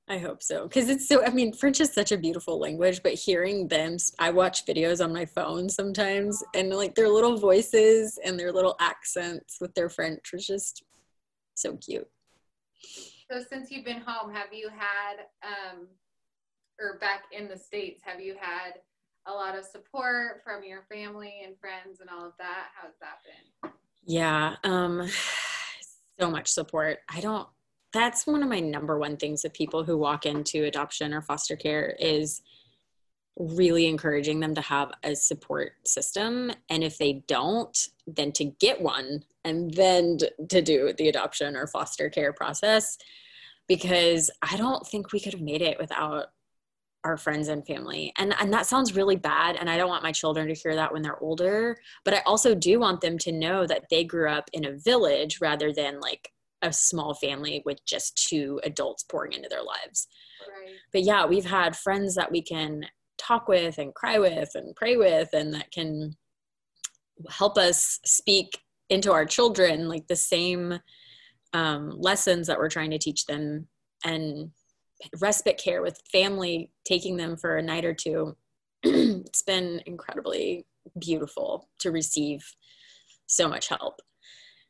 I 0.09 0.18
hope 0.18 0.42
so. 0.42 0.64
Because 0.68 0.88
it's 0.88 1.09
so, 1.09 1.25
I 1.25 1.30
mean, 1.30 1.52
French 1.52 1.80
is 1.80 1.92
such 1.92 2.12
a 2.12 2.18
beautiful 2.18 2.59
language, 2.59 3.02
but 3.02 3.14
hearing 3.14 3.68
them, 3.68 3.97
I 4.18 4.30
watch 4.30 4.66
videos 4.66 5.02
on 5.02 5.12
my 5.12 5.25
phone 5.25 5.68
sometimes 5.68 6.42
and 6.54 6.71
like 6.71 6.94
their 6.94 7.09
little 7.09 7.38
voices 7.38 8.18
and 8.25 8.38
their 8.38 8.52
little 8.52 8.76
accents 8.80 9.59
with 9.61 9.73
their 9.75 9.88
French 9.88 10.32
was 10.32 10.47
just 10.47 10.82
so 11.54 11.76
cute. 11.76 12.09
So 13.30 13.40
since 13.49 13.71
you've 13.71 13.85
been 13.85 14.02
home, 14.04 14.35
have 14.35 14.52
you 14.52 14.68
had, 14.68 15.26
um, 15.42 15.87
or 16.80 16.99
back 16.99 17.25
in 17.32 17.49
the 17.49 17.56
States, 17.56 18.02
have 18.04 18.21
you 18.21 18.35
had 18.38 18.75
a 19.26 19.32
lot 19.32 19.56
of 19.56 19.64
support 19.64 20.42
from 20.44 20.64
your 20.64 20.82
family 20.92 21.42
and 21.44 21.59
friends 21.59 22.00
and 22.00 22.11
all 22.11 22.26
of 22.26 22.32
that? 22.38 22.68
How's 22.75 22.94
that 23.00 23.18
been? 23.25 23.73
Yeah. 24.04 24.56
Um, 24.64 25.09
so 26.21 26.30
much 26.30 26.49
support. 26.49 26.99
I 27.09 27.21
don't, 27.21 27.49
that's 27.92 28.26
one 28.26 28.42
of 28.42 28.49
my 28.49 28.61
number 28.61 28.99
one 28.99 29.16
things 29.16 29.44
with 29.44 29.52
people 29.52 29.85
who 29.85 29.97
walk 29.97 30.26
into 30.26 30.64
adoption 30.64 31.14
or 31.14 31.23
foster 31.23 31.56
care 31.56 31.94
is 31.99 32.42
really 33.39 33.87
encouraging 33.87 34.41
them 34.41 34.55
to 34.55 34.61
have 34.61 34.93
a 35.05 35.15
support 35.15 35.73
system. 35.85 36.53
And 36.69 36.85
if 36.85 36.99
they 36.99 37.25
don't 37.27 37.77
then 38.07 38.33
to 38.33 38.45
get 38.45 38.81
one 38.81 39.25
and 39.45 39.73
then 39.75 40.19
to 40.49 40.61
do 40.61 40.93
the 40.99 41.09
adoption 41.09 41.57
or 41.57 41.67
foster 41.67 42.11
care 42.11 42.33
process. 42.33 42.99
Because 43.69 44.31
i 44.43 44.57
don't 44.57 44.87
think 44.87 45.12
we 45.12 45.21
could 45.21 45.33
have 45.33 45.43
made 45.43 45.62
it 45.62 45.79
without 45.79 46.27
our 47.05 47.17
friends 47.17 47.49
and 47.49 47.67
family. 47.67 48.12
And 48.19 48.35
and 48.39 48.53
that 48.53 48.67
sounds 48.67 48.95
really 48.95 49.17
bad 49.17 49.57
and 49.57 49.71
i 49.71 49.77
don't 49.77 49.89
want 49.89 50.03
my 50.03 50.12
children 50.12 50.49
to 50.49 50.55
hear 50.55 50.75
that 50.75 50.93
when 50.93 51.03
they're 51.03 51.23
older. 51.23 51.77
But 52.05 52.15
i 52.15 52.23
also 52.27 52.55
do 52.55 52.81
want 52.81 53.01
them 53.01 53.19
to 53.19 53.33
know 53.33 53.67
that 53.67 53.85
they 53.89 54.05
grew 54.05 54.29
up 54.29 54.51
in 54.53 54.67
a 54.67 54.77
village 54.77 55.39
rather 55.41 55.73
than 55.73 56.01
like 56.01 56.31
a 56.61 56.73
small 56.73 57.15
family 57.15 57.62
with 57.65 57.85
just 57.85 58.29
two 58.29 58.61
adults 58.62 59.03
pouring 59.05 59.33
into 59.33 59.49
their 59.49 59.62
lives. 59.62 60.07
Right. 60.41 60.75
but 60.93 61.03
yeah 61.03 61.25
we've 61.25 61.45
had 61.45 61.77
friends 61.77 62.17
that 62.17 62.33
we 62.33 62.43
can 62.43 62.85
talk 63.26 63.49
with 63.49 63.79
and 63.79 63.95
cry 63.95 64.19
with 64.19 64.50
and 64.55 64.75
pray 64.75 64.97
with 64.97 65.29
and 65.33 65.55
that 65.55 65.71
can 65.71 66.17
help 67.31 67.57
us 67.57 68.00
speak 68.05 68.59
into 68.91 69.12
our 69.12 69.25
children 69.25 69.88
like 69.88 70.07
the 70.09 70.17
same 70.17 70.79
um, 71.55 71.95
lessons 71.99 72.47
that 72.47 72.59
we're 72.59 72.69
trying 72.69 72.91
to 72.91 72.99
teach 72.99 73.26
them 73.26 73.69
and 74.05 74.50
respite 75.21 75.61
care 75.62 75.83
with 75.83 76.00
family 76.11 76.71
taking 76.85 77.17
them 77.17 77.37
for 77.37 77.57
a 77.57 77.62
night 77.62 77.85
or 77.85 77.95
two 77.95 78.37
it's 78.83 79.43
been 79.43 79.81
incredibly 79.87 80.67
beautiful 80.99 81.69
to 81.79 81.91
receive 81.91 82.45
so 83.26 83.49
much 83.49 83.69
help 83.69 84.00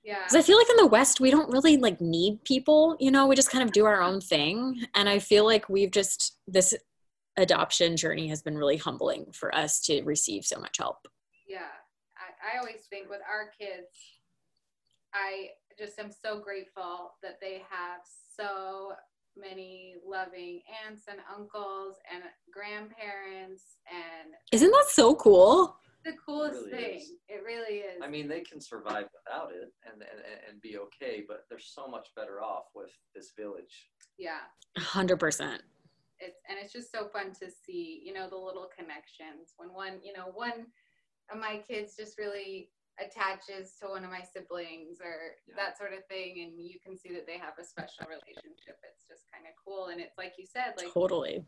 Yeah. 0.04 0.18
because 0.20 0.36
I 0.36 0.42
feel 0.42 0.58
like 0.58 0.70
in 0.70 0.76
the 0.76 0.86
West, 0.86 1.20
we 1.20 1.30
don't 1.30 1.50
really 1.50 1.76
like 1.76 2.00
need 2.00 2.44
people, 2.44 2.96
you 3.00 3.10
know, 3.10 3.26
we 3.26 3.36
just 3.36 3.50
kind 3.50 3.64
of 3.64 3.72
do 3.72 3.86
our 3.86 4.02
own 4.02 4.20
thing. 4.20 4.84
And 4.94 5.08
I 5.08 5.18
feel 5.18 5.44
like 5.44 5.68
we've 5.68 5.90
just, 5.90 6.38
this 6.46 6.74
adoption 7.36 7.96
journey 7.96 8.28
has 8.28 8.42
been 8.42 8.56
really 8.56 8.76
humbling 8.76 9.26
for 9.32 9.54
us 9.54 9.80
to 9.82 10.02
receive 10.02 10.44
so 10.44 10.58
much 10.58 10.78
help. 10.78 11.06
Yeah. 11.48 11.60
I, 12.16 12.56
I 12.56 12.58
always 12.58 12.82
think 12.90 13.08
with 13.08 13.20
our 13.28 13.50
kids, 13.58 13.88
I 15.14 15.48
just 15.78 15.98
am 15.98 16.10
so 16.10 16.40
grateful 16.40 17.14
that 17.22 17.38
they 17.40 17.62
have 17.70 18.00
so 18.36 18.92
many 19.36 19.94
loving 20.06 20.60
aunts 20.86 21.04
and 21.08 21.18
uncles 21.34 21.96
and 22.12 22.22
grandparents 22.52 23.62
and 23.90 24.32
Isn't 24.52 24.70
that 24.70 24.86
so 24.88 25.14
cool? 25.14 25.76
the 26.04 26.12
coolest 26.26 26.66
really 26.66 26.70
thing. 26.70 26.96
is. 26.98 27.10
It 27.28 27.42
really 27.46 27.78
is. 27.78 28.00
I 28.02 28.08
mean, 28.08 28.26
they 28.28 28.40
can 28.40 28.60
survive 28.60 29.04
without 29.24 29.52
it 29.52 29.72
and, 29.84 30.02
and, 30.02 30.20
and 30.50 30.60
be 30.60 30.76
okay, 30.78 31.22
but 31.26 31.44
they're 31.48 31.60
so 31.60 31.86
much 31.86 32.08
better 32.16 32.42
off 32.42 32.64
with 32.74 32.90
this 33.14 33.32
village. 33.38 33.88
yeah. 34.18 34.40
100%. 34.78 35.58
It's 36.22 36.38
and 36.48 36.56
it's 36.62 36.72
just 36.72 36.92
so 36.92 37.08
fun 37.08 37.34
to 37.42 37.50
see, 37.50 38.00
you 38.06 38.14
know, 38.14 38.30
the 38.30 38.36
little 38.38 38.68
connections 38.70 39.54
when 39.58 39.74
one, 39.74 39.98
you 40.02 40.12
know, 40.14 40.30
one 40.32 40.70
of 41.30 41.38
my 41.38 41.58
kids 41.66 41.96
just 41.98 42.16
really 42.18 42.70
attaches 43.02 43.74
to 43.80 43.88
one 43.88 44.04
of 44.04 44.10
my 44.10 44.22
siblings 44.22 45.00
or 45.02 45.34
Yeah. 45.48 45.56
that 45.56 45.78
sort 45.78 45.92
of 45.94 46.06
thing 46.06 46.40
and 46.46 46.60
you 46.60 46.78
can 46.78 46.96
see 46.96 47.10
that 47.14 47.26
they 47.26 47.38
have 47.38 47.58
a 47.58 47.64
special 47.64 48.06
relationship. 48.06 48.78
It's 48.86 49.04
just 49.08 49.26
kind 49.32 49.46
of 49.48 49.54
cool 49.58 49.88
and 49.88 50.00
it's 50.00 50.16
like 50.16 50.34
you 50.38 50.46
said 50.46 50.74
like 50.76 50.92
Totally. 50.92 51.44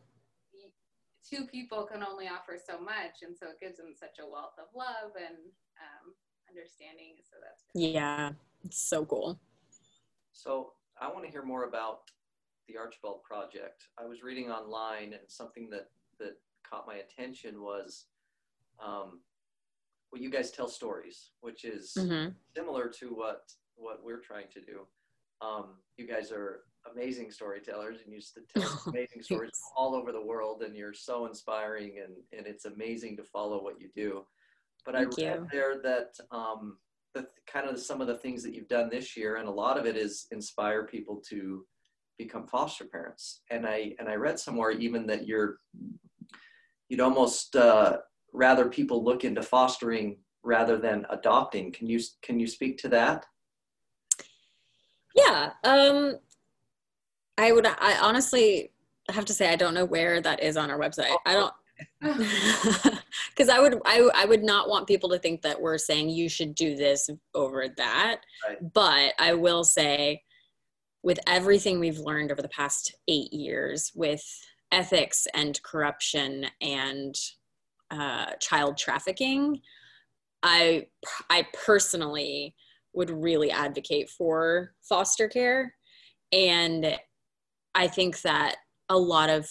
two 1.23 1.47
people 1.47 1.85
can 1.87 2.03
only 2.03 2.27
offer 2.29 2.59
so 2.59 2.81
much 2.81 3.23
and 3.23 3.37
so 3.37 3.47
it 3.49 3.61
gives 3.61 3.77
them 3.79 3.93
such 3.95 4.19
a 4.21 4.27
wealth 4.29 4.57
of 4.59 4.67
love 4.75 5.13
and 5.17 5.37
um, 5.79 6.15
understanding 6.51 7.17
so 7.23 7.37
that's 7.41 7.63
Yeah. 7.75 8.33
It's 8.65 8.79
so 8.81 9.05
cool. 9.05 9.39
So 10.33 10.73
I 11.01 11.13
want 11.13 11.25
to 11.25 11.31
hear 11.31 11.45
more 11.45 11.65
about 11.65 12.11
the 12.69 12.77
Archibald 12.77 13.23
Project. 13.23 13.89
I 13.99 14.07
was 14.07 14.23
reading 14.23 14.51
online, 14.51 15.13
and 15.13 15.23
something 15.29 15.69
that 15.71 15.89
that 16.19 16.37
caught 16.69 16.87
my 16.87 16.97
attention 16.97 17.61
was, 17.61 18.07
um, 18.85 19.21
well, 20.11 20.23
you 20.23 20.31
guys 20.31 20.51
tell 20.51 20.69
stories, 20.69 21.31
which 21.41 21.65
is 21.65 21.97
hmm 21.99 22.29
similar 22.57 22.89
to 22.89 23.09
what 23.09 23.51
what 23.77 24.05
we're 24.05 24.21
trying 24.21 24.47
to 24.55 24.61
do. 24.61 24.87
Um, 25.41 25.77
you 25.97 26.07
guys 26.07 26.31
are 26.31 26.61
amazing 26.93 27.31
storytellers, 27.31 27.99
and 28.01 28.09
you 28.09 28.17
used 28.17 28.35
to 28.35 28.61
tell 28.61 28.83
amazing 28.87 29.23
stories 29.23 29.51
all 29.77 29.95
over 29.95 30.13
the 30.13 30.25
world, 30.25 30.63
and 30.63 30.77
you're 30.77 30.95
so 30.95 31.27
inspiring, 31.27 32.01
and 32.03 32.15
and 32.37 32.47
it's 32.47 32.65
amazing 32.65 33.17
to 33.17 33.25
follow 33.25 33.63
what 33.63 33.81
you 33.81 33.89
do. 33.95 34.25
But 34.85 34.95
I 34.95 35.05
Thank 35.05 35.19
read 35.19 35.41
you. 35.41 35.49
there 35.51 35.81
that 35.83 36.17
um, 36.31 36.79
the 37.15 37.27
kind 37.47 37.69
of 37.69 37.79
some 37.81 38.01
of 38.01 38.07
the 38.07 38.19
things 38.19 38.43
that 38.43 38.55
you've 38.55 38.69
done 38.69 38.89
this 38.89 39.17
year, 39.17 39.37
and 39.37 39.49
a 39.49 39.53
lot 39.53 39.79
of 39.79 39.87
it 39.87 39.97
is 39.97 40.27
inspire 40.31 40.85
people 40.85 41.23
to 41.29 41.65
become 42.19 42.47
foster 42.47 42.85
parents. 42.85 43.43
And 43.51 43.67
I 43.67 43.95
and 43.99 44.09
I 44.09 44.15
read 44.15 44.39
somewhere 44.39 44.71
even 44.71 45.07
that 45.07 45.27
you're 45.27 45.59
you'd 46.89 47.01
almost 47.01 47.57
uh, 47.57 47.99
rather 48.33 48.69
people 48.69 49.05
look 49.05 49.25
into 49.25 49.43
fostering 49.43 50.19
rather 50.43 50.79
than 50.79 51.07
adopting. 51.11 51.73
Can 51.73 51.87
you 51.87 52.01
can 52.23 52.39
you 52.39 52.47
speak 52.47 52.79
to 52.79 52.89
that? 52.91 53.27
Yeah. 55.15 55.51
Um, 55.63 56.19
I 57.39 57.53
would, 57.53 57.67
I 57.67 57.99
honestly 58.03 58.73
have 59.11 59.25
to 59.27 59.33
say, 59.33 59.49
I 59.49 59.57
don't 59.57 59.75
know 59.75 59.85
where 59.85 60.21
that 60.21 60.43
is 60.43 60.57
on 60.57 60.71
our 60.71 60.79
website. 60.79 61.15
I 61.27 61.33
don't, 61.35 61.53
because 63.31 63.49
I 63.49 63.59
would 63.59 63.81
I, 63.85 64.09
I 64.15 64.25
would 64.27 64.45
not 64.45 64.69
want 64.69 64.87
people 64.87 65.09
to 65.11 65.19
think 65.19 65.43
that 65.43 65.61
we're 65.61 65.79
saying 65.79 66.09
you 66.09 66.29
should 66.29 66.55
do 66.55 66.77
this 66.77 67.11
over 67.35 67.67
that 67.77 68.21
Right. 68.47 68.73
but 68.73 69.13
i 69.19 69.35
will 69.35 69.65
say 69.65 70.23
with 71.05 71.21
everything 71.29 71.79
we've 71.79 72.01
learned 72.01 72.33
over 72.33 72.43
the 72.43 72.49
past 72.49 72.93
eight 73.07 73.33
years 73.33 73.93
with 73.95 74.25
ethics 74.73 75.29
and 75.35 75.63
corruption 75.63 76.47
and 76.61 77.15
uh, 77.93 78.33
child 78.41 78.77
trafficking 78.77 79.61
I 80.45 80.87
I 81.31 81.47
personally 81.65 82.55
would 82.93 83.11
really 83.11 83.51
advocate 83.51 84.11
for 84.11 84.75
foster 84.83 85.27
care. 85.27 85.75
And 86.31 86.97
I 87.75 87.89
think 87.89 88.21
that 88.21 88.57
a 88.89 88.97
lot 88.97 89.31
of 89.31 89.49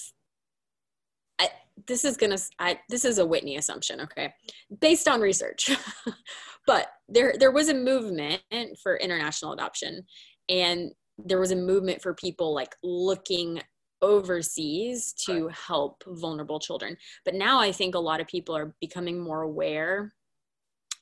this 1.87 2.05
is 2.05 2.15
gonna 2.15 2.37
I, 2.59 2.79
this 2.89 3.03
is 3.03 3.17
a 3.17 3.25
Whitney 3.25 3.57
assumption, 3.57 3.99
okay, 4.01 4.31
based 4.79 5.07
on 5.07 5.19
research. 5.19 5.71
but 6.67 6.87
there 7.09 7.33
there 7.37 7.51
was 7.51 7.69
a 7.69 7.73
movement 7.73 8.41
for 8.81 8.97
international 8.97 9.53
adoption, 9.53 10.03
and 10.47 10.91
there 11.17 11.39
was 11.39 11.51
a 11.51 11.55
movement 11.55 12.01
for 12.01 12.13
people 12.13 12.53
like 12.53 12.75
looking 12.83 13.61
overseas 14.01 15.13
to 15.13 15.47
right. 15.47 15.55
help 15.55 16.03
vulnerable 16.07 16.59
children. 16.59 16.97
But 17.23 17.35
now 17.35 17.59
I 17.59 17.71
think 17.71 17.95
a 17.95 17.99
lot 17.99 18.19
of 18.19 18.27
people 18.27 18.55
are 18.55 18.75
becoming 18.81 19.19
more 19.19 19.41
aware 19.41 20.13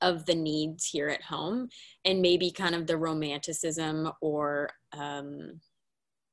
of 0.01 0.25
the 0.25 0.35
needs 0.35 0.85
here 0.85 1.09
at 1.09 1.21
home 1.21 1.69
and 2.05 2.21
maybe 2.21 2.51
kind 2.51 2.75
of 2.75 2.87
the 2.87 2.97
romanticism 2.97 4.11
or 4.21 4.71
um, 4.93 5.59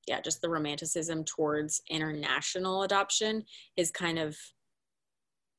yeah 0.06 0.20
just 0.20 0.40
the 0.40 0.48
romanticism 0.48 1.22
towards 1.24 1.82
international 1.90 2.82
adoption 2.82 3.44
is 3.76 3.90
kind 3.90 4.18
of 4.18 4.36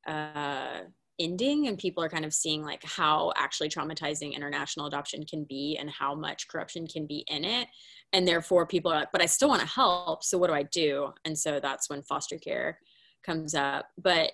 uh, 0.07 0.79
ending 1.19 1.67
and 1.67 1.77
people 1.77 2.03
are 2.03 2.09
kind 2.09 2.25
of 2.25 2.33
seeing 2.33 2.63
like 2.63 2.83
how 2.83 3.33
actually 3.35 3.69
traumatizing 3.69 4.33
international 4.33 4.85
adoption 4.85 5.25
can 5.25 5.43
be 5.43 5.77
and 5.79 5.89
how 5.89 6.15
much 6.15 6.47
corruption 6.47 6.87
can 6.87 7.05
be 7.05 7.25
in 7.27 7.43
it. 7.43 7.67
And 8.13 8.27
therefore 8.27 8.65
people 8.65 8.91
are 8.91 8.99
like 9.01 9.11
but 9.11 9.21
i 9.21 9.25
still 9.25 9.49
want 9.49 9.61
to 9.61 9.67
help 9.67 10.23
so 10.23 10.37
what 10.37 10.47
do 10.47 10.53
i 10.53 10.63
do? 10.63 11.11
And 11.25 11.37
so 11.37 11.59
that's 11.59 11.89
when 11.89 12.01
foster 12.03 12.37
care 12.37 12.79
comes 13.23 13.53
up. 13.53 13.87
But 14.01 14.31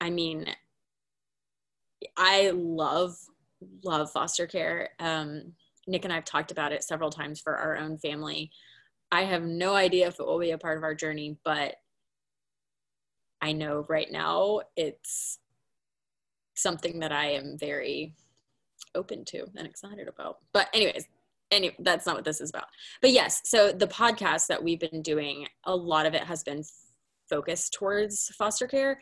i 0.00 0.10
mean 0.10 0.46
i 2.16 2.50
love 2.50 3.16
love 3.84 4.10
foster 4.10 4.46
care. 4.46 4.90
Um, 4.98 5.52
nick 5.86 6.04
and 6.04 6.12
i've 6.12 6.24
talked 6.24 6.50
about 6.50 6.72
it 6.72 6.82
several 6.82 7.10
times 7.10 7.40
for 7.40 7.56
our 7.56 7.76
own 7.76 7.98
family. 7.98 8.50
I 9.12 9.22
have 9.22 9.44
no 9.44 9.74
idea 9.74 10.08
if 10.08 10.18
it 10.18 10.26
will 10.26 10.40
be 10.40 10.50
a 10.50 10.58
part 10.58 10.76
of 10.76 10.82
our 10.82 10.94
journey 10.94 11.38
but 11.44 11.76
i 13.40 13.52
know 13.52 13.84
right 13.88 14.10
now 14.10 14.60
it's 14.76 15.38
something 16.54 16.98
that 16.98 17.12
i 17.12 17.26
am 17.26 17.56
very 17.58 18.14
open 18.94 19.24
to 19.24 19.44
and 19.56 19.66
excited 19.66 20.08
about 20.08 20.38
but 20.52 20.68
anyways 20.74 21.06
anyway, 21.50 21.74
that's 21.80 22.06
not 22.06 22.16
what 22.16 22.24
this 22.24 22.40
is 22.40 22.50
about. 22.50 22.66
But 23.00 23.12
yes, 23.12 23.42
so 23.44 23.72
the 23.72 23.86
podcast 23.86 24.46
that 24.48 24.62
we've 24.62 24.80
been 24.80 25.02
doing, 25.02 25.46
a 25.64 25.74
lot 25.74 26.06
of 26.06 26.14
it 26.14 26.24
has 26.24 26.42
been 26.42 26.64
focused 27.28 27.72
towards 27.72 28.28
foster 28.36 28.66
care. 28.66 29.00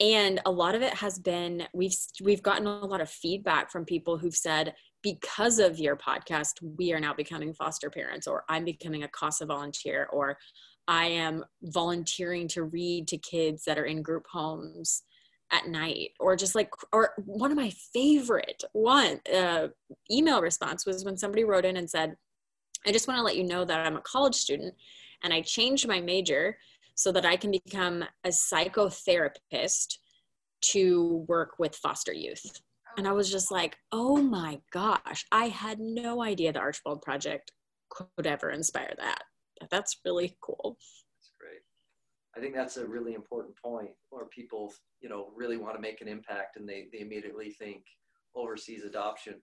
And 0.00 0.40
a 0.46 0.50
lot 0.50 0.76
of 0.76 0.82
it 0.82 0.94
has 0.94 1.18
been 1.18 1.64
we've 1.74 1.96
we've 2.22 2.42
gotten 2.42 2.66
a 2.66 2.86
lot 2.86 3.00
of 3.00 3.10
feedback 3.10 3.70
from 3.70 3.84
people 3.84 4.16
who've 4.16 4.34
said 4.34 4.74
because 5.02 5.58
of 5.58 5.78
your 5.78 5.96
podcast 5.96 6.52
we 6.76 6.92
are 6.92 7.00
now 7.00 7.14
becoming 7.14 7.52
foster 7.52 7.90
parents 7.90 8.28
or 8.28 8.44
I'm 8.48 8.64
becoming 8.64 9.02
a 9.02 9.08
CASA 9.08 9.46
volunteer 9.46 10.08
or 10.12 10.38
I 10.86 11.06
am 11.06 11.44
volunteering 11.62 12.46
to 12.48 12.62
read 12.62 13.08
to 13.08 13.18
kids 13.18 13.64
that 13.64 13.78
are 13.78 13.86
in 13.86 14.02
group 14.02 14.26
homes 14.30 15.02
at 15.50 15.66
night 15.66 16.10
or 16.20 16.36
just 16.36 16.54
like 16.54 16.70
or 16.92 17.14
one 17.24 17.50
of 17.50 17.56
my 17.56 17.72
favorite 17.92 18.62
one 18.72 19.20
uh, 19.34 19.68
email 20.10 20.40
response 20.42 20.84
was 20.84 21.04
when 21.04 21.16
somebody 21.16 21.44
wrote 21.44 21.64
in 21.64 21.76
and 21.76 21.88
said 21.88 22.14
i 22.86 22.92
just 22.92 23.08
want 23.08 23.18
to 23.18 23.24
let 23.24 23.36
you 23.36 23.44
know 23.44 23.64
that 23.64 23.86
i'm 23.86 23.96
a 23.96 24.02
college 24.02 24.34
student 24.34 24.74
and 25.22 25.32
i 25.32 25.40
changed 25.40 25.88
my 25.88 26.00
major 26.00 26.56
so 26.94 27.10
that 27.12 27.24
i 27.24 27.36
can 27.36 27.50
become 27.50 28.04
a 28.24 28.28
psychotherapist 28.28 29.98
to 30.60 31.24
work 31.28 31.52
with 31.60 31.76
foster 31.76 32.12
youth. 32.12 32.60
And 32.96 33.06
i 33.06 33.12
was 33.12 33.30
just 33.30 33.50
like 33.50 33.76
oh 33.92 34.16
my 34.16 34.60
gosh 34.72 35.24
i 35.30 35.48
had 35.48 35.78
no 35.78 36.22
idea 36.22 36.52
the 36.52 36.58
archibald 36.58 37.02
project 37.02 37.52
could 37.90 38.26
ever 38.26 38.50
inspire 38.50 38.92
that. 38.98 39.22
That's 39.70 40.00
really 40.04 40.36
cool 40.42 40.76
I 42.38 42.40
think 42.40 42.54
that's 42.54 42.76
a 42.76 42.86
really 42.86 43.14
important 43.14 43.56
point 43.56 43.90
where 44.10 44.26
people, 44.26 44.72
you 45.00 45.08
know, 45.08 45.32
really 45.34 45.56
want 45.56 45.74
to 45.74 45.80
make 45.80 46.00
an 46.00 46.06
impact 46.06 46.56
and 46.56 46.68
they, 46.68 46.86
they 46.92 47.00
immediately 47.00 47.50
think 47.50 47.82
overseas 48.36 48.84
adoption. 48.84 49.34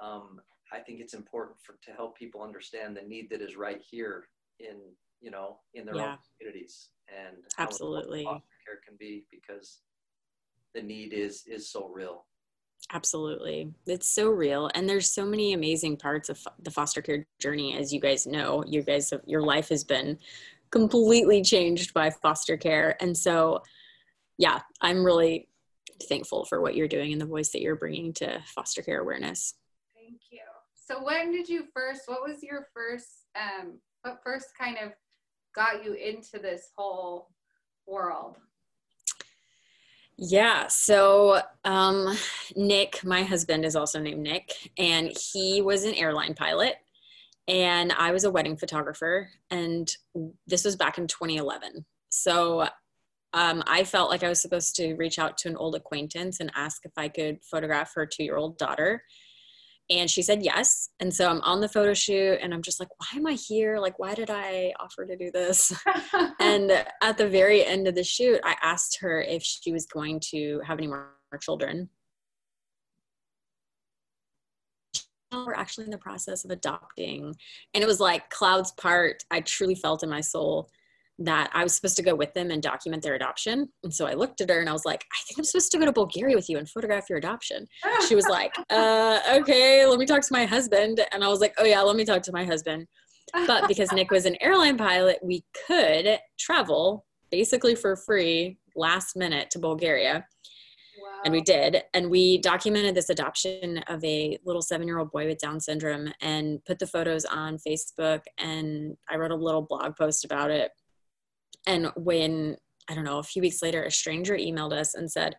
Um, 0.00 0.40
I 0.72 0.78
think 0.78 1.00
it's 1.00 1.12
important 1.12 1.58
for, 1.62 1.78
to 1.84 1.92
help 1.92 2.16
people 2.16 2.42
understand 2.42 2.96
the 2.96 3.02
need 3.02 3.28
that 3.30 3.42
is 3.42 3.56
right 3.56 3.82
here 3.82 4.28
in, 4.60 4.76
you 5.20 5.30
know, 5.30 5.58
in 5.74 5.84
their 5.84 5.96
yeah. 5.96 6.12
own 6.12 6.18
communities 6.38 6.88
and 7.08 7.36
absolutely 7.58 8.24
foster 8.24 8.46
care 8.66 8.80
can 8.86 8.96
be 8.98 9.24
because 9.30 9.80
the 10.74 10.80
need 10.80 11.12
is, 11.12 11.44
is 11.46 11.70
so 11.70 11.90
real. 11.92 12.24
Absolutely. 12.92 13.74
It's 13.86 14.08
so 14.08 14.30
real. 14.30 14.70
And 14.74 14.88
there's 14.88 15.10
so 15.10 15.26
many 15.26 15.52
amazing 15.52 15.98
parts 15.98 16.30
of 16.30 16.42
the 16.62 16.70
foster 16.70 17.02
care 17.02 17.26
journey. 17.38 17.76
As 17.76 17.92
you 17.92 18.00
guys 18.00 18.26
know, 18.26 18.64
you 18.66 18.82
guys, 18.82 19.10
have, 19.10 19.20
your 19.26 19.42
life 19.42 19.68
has 19.68 19.84
been 19.84 20.18
completely 20.70 21.42
changed 21.42 21.92
by 21.94 22.10
foster 22.10 22.56
care. 22.56 22.96
And 23.00 23.16
so, 23.16 23.62
yeah, 24.38 24.60
I'm 24.80 25.04
really 25.04 25.48
thankful 26.08 26.44
for 26.44 26.60
what 26.60 26.74
you're 26.74 26.88
doing 26.88 27.12
and 27.12 27.20
the 27.20 27.26
voice 27.26 27.50
that 27.50 27.60
you're 27.60 27.76
bringing 27.76 28.12
to 28.14 28.40
foster 28.46 28.82
care 28.82 29.00
awareness. 29.00 29.54
Thank 29.94 30.20
you. 30.30 30.40
So, 30.74 31.04
when 31.04 31.32
did 31.32 31.48
you 31.48 31.64
first, 31.74 32.02
what 32.06 32.22
was 32.26 32.42
your 32.42 32.68
first, 32.74 33.26
um, 33.36 33.78
what 34.02 34.20
first 34.24 34.46
kind 34.58 34.76
of 34.82 34.92
got 35.54 35.84
you 35.84 35.94
into 35.94 36.38
this 36.38 36.70
whole 36.76 37.30
world? 37.86 38.36
Yeah, 40.22 40.66
so 40.66 41.40
um, 41.64 42.14
Nick, 42.54 43.02
my 43.04 43.22
husband, 43.22 43.64
is 43.64 43.74
also 43.74 43.98
named 43.98 44.20
Nick, 44.20 44.70
and 44.76 45.10
he 45.16 45.62
was 45.62 45.84
an 45.84 45.94
airline 45.94 46.34
pilot 46.34 46.76
and 47.50 47.92
I 47.92 48.12
was 48.12 48.22
a 48.22 48.30
wedding 48.30 48.56
photographer, 48.56 49.28
and 49.50 49.90
this 50.46 50.64
was 50.64 50.76
back 50.76 50.98
in 50.98 51.08
2011. 51.08 51.84
So 52.08 52.68
um, 53.32 53.64
I 53.66 53.82
felt 53.82 54.08
like 54.08 54.22
I 54.22 54.28
was 54.28 54.40
supposed 54.40 54.76
to 54.76 54.94
reach 54.94 55.18
out 55.18 55.36
to 55.38 55.48
an 55.48 55.56
old 55.56 55.74
acquaintance 55.74 56.38
and 56.38 56.52
ask 56.54 56.82
if 56.84 56.92
I 56.96 57.08
could 57.08 57.38
photograph 57.42 57.92
her 57.94 58.06
two 58.06 58.22
year 58.22 58.36
old 58.36 58.56
daughter. 58.56 59.02
And 59.88 60.08
she 60.08 60.22
said 60.22 60.44
yes. 60.44 60.90
And 61.00 61.12
so 61.12 61.28
I'm 61.28 61.40
on 61.40 61.60
the 61.60 61.68
photo 61.68 61.92
shoot 61.92 62.38
and 62.40 62.54
I'm 62.54 62.62
just 62.62 62.78
like, 62.78 62.88
why 62.98 63.18
am 63.18 63.26
I 63.26 63.32
here? 63.32 63.80
Like, 63.80 63.98
why 63.98 64.14
did 64.14 64.30
I 64.30 64.72
offer 64.78 65.04
to 65.04 65.16
do 65.16 65.32
this? 65.32 65.72
and 66.40 66.70
at 67.02 67.18
the 67.18 67.28
very 67.28 67.64
end 67.64 67.88
of 67.88 67.96
the 67.96 68.04
shoot, 68.04 68.38
I 68.44 68.54
asked 68.62 68.98
her 69.00 69.20
if 69.20 69.42
she 69.42 69.72
was 69.72 69.86
going 69.86 70.20
to 70.30 70.60
have 70.64 70.78
any 70.78 70.86
more 70.86 71.10
children. 71.40 71.88
We're 75.32 75.54
actually 75.54 75.84
in 75.84 75.90
the 75.90 75.98
process 75.98 76.44
of 76.44 76.50
adopting. 76.50 77.34
And 77.74 77.82
it 77.82 77.86
was 77.86 78.00
like 78.00 78.30
clouds 78.30 78.72
part. 78.72 79.22
I 79.30 79.40
truly 79.40 79.74
felt 79.74 80.02
in 80.02 80.10
my 80.10 80.20
soul 80.20 80.70
that 81.18 81.50
I 81.52 81.62
was 81.62 81.74
supposed 81.74 81.96
to 81.98 82.02
go 82.02 82.14
with 82.14 82.32
them 82.32 82.50
and 82.50 82.62
document 82.62 83.02
their 83.02 83.14
adoption. 83.14 83.68
And 83.84 83.92
so 83.92 84.06
I 84.06 84.14
looked 84.14 84.40
at 84.40 84.48
her 84.48 84.58
and 84.58 84.68
I 84.68 84.72
was 84.72 84.86
like, 84.86 85.04
I 85.12 85.18
think 85.26 85.38
I'm 85.38 85.44
supposed 85.44 85.70
to 85.72 85.78
go 85.78 85.84
to 85.84 85.92
Bulgaria 85.92 86.34
with 86.34 86.48
you 86.48 86.56
and 86.56 86.68
photograph 86.68 87.10
your 87.10 87.18
adoption. 87.18 87.66
She 88.08 88.14
was 88.14 88.26
like, 88.26 88.54
uh, 88.70 89.20
okay, 89.34 89.84
let 89.86 89.98
me 89.98 90.06
talk 90.06 90.22
to 90.22 90.32
my 90.32 90.46
husband. 90.46 91.00
And 91.12 91.22
I 91.22 91.28
was 91.28 91.40
like, 91.40 91.54
oh 91.58 91.64
yeah, 91.64 91.82
let 91.82 91.96
me 91.96 92.04
talk 92.04 92.22
to 92.22 92.32
my 92.32 92.44
husband. 92.44 92.86
But 93.46 93.68
because 93.68 93.92
Nick 93.92 94.10
was 94.10 94.24
an 94.24 94.36
airline 94.40 94.78
pilot, 94.78 95.18
we 95.22 95.44
could 95.66 96.18
travel 96.38 97.04
basically 97.30 97.74
for 97.74 97.94
free 97.96 98.58
last 98.74 99.14
minute 99.14 99.50
to 99.50 99.58
Bulgaria 99.58 100.26
and 101.24 101.32
we 101.32 101.40
did 101.40 101.82
and 101.94 102.10
we 102.10 102.38
documented 102.38 102.94
this 102.94 103.10
adoption 103.10 103.78
of 103.88 104.02
a 104.04 104.38
little 104.44 104.62
seven 104.62 104.86
year 104.86 104.98
old 104.98 105.10
boy 105.10 105.26
with 105.26 105.38
down 105.38 105.60
syndrome 105.60 106.12
and 106.20 106.64
put 106.64 106.78
the 106.78 106.86
photos 106.86 107.24
on 107.24 107.58
facebook 107.58 108.22
and 108.38 108.96
i 109.08 109.16
wrote 109.16 109.30
a 109.30 109.36
little 109.36 109.62
blog 109.62 109.96
post 109.96 110.24
about 110.24 110.50
it. 110.50 110.70
And 111.66 111.90
when 111.96 112.56
i 112.88 112.94
don't 112.94 113.04
know 113.04 113.18
a 113.18 113.24
few 113.24 113.42
weeks 113.42 113.62
later 113.62 113.82
a 113.84 113.90
stranger 113.90 114.36
emailed 114.36 114.72
us 114.72 114.94
and 114.94 115.10
said 115.10 115.36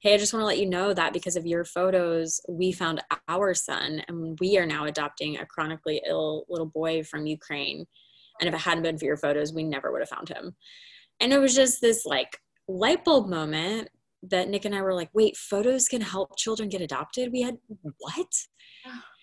hey 0.00 0.14
i 0.14 0.18
just 0.18 0.32
want 0.32 0.42
to 0.42 0.46
let 0.46 0.58
you 0.58 0.68
know 0.68 0.92
that 0.92 1.12
because 1.12 1.36
of 1.36 1.46
your 1.46 1.64
photos 1.64 2.40
we 2.48 2.72
found 2.72 3.02
our 3.28 3.54
son 3.54 4.02
and 4.08 4.38
we 4.40 4.58
are 4.58 4.66
now 4.66 4.84
adopting 4.84 5.38
a 5.38 5.46
chronically 5.46 6.02
ill 6.06 6.44
little 6.48 6.66
boy 6.66 7.02
from 7.02 7.26
ukraine. 7.26 7.86
And 8.40 8.48
if 8.48 8.54
it 8.54 8.60
hadn't 8.60 8.82
been 8.82 8.98
for 8.98 9.04
your 9.06 9.16
photos 9.16 9.52
we 9.52 9.64
never 9.64 9.92
would 9.92 10.02
have 10.02 10.08
found 10.08 10.28
him. 10.28 10.56
And 11.20 11.32
it 11.32 11.38
was 11.38 11.54
just 11.54 11.80
this 11.80 12.04
like 12.04 12.38
light 12.68 13.04
bulb 13.04 13.28
moment 13.28 13.88
that 14.22 14.48
Nick 14.48 14.64
and 14.64 14.74
I 14.74 14.82
were 14.82 14.94
like, 14.94 15.10
wait, 15.12 15.36
photos 15.36 15.88
can 15.88 16.00
help 16.00 16.36
children 16.36 16.68
get 16.68 16.80
adopted? 16.80 17.32
We 17.32 17.42
had 17.42 17.58
what? 17.98 18.32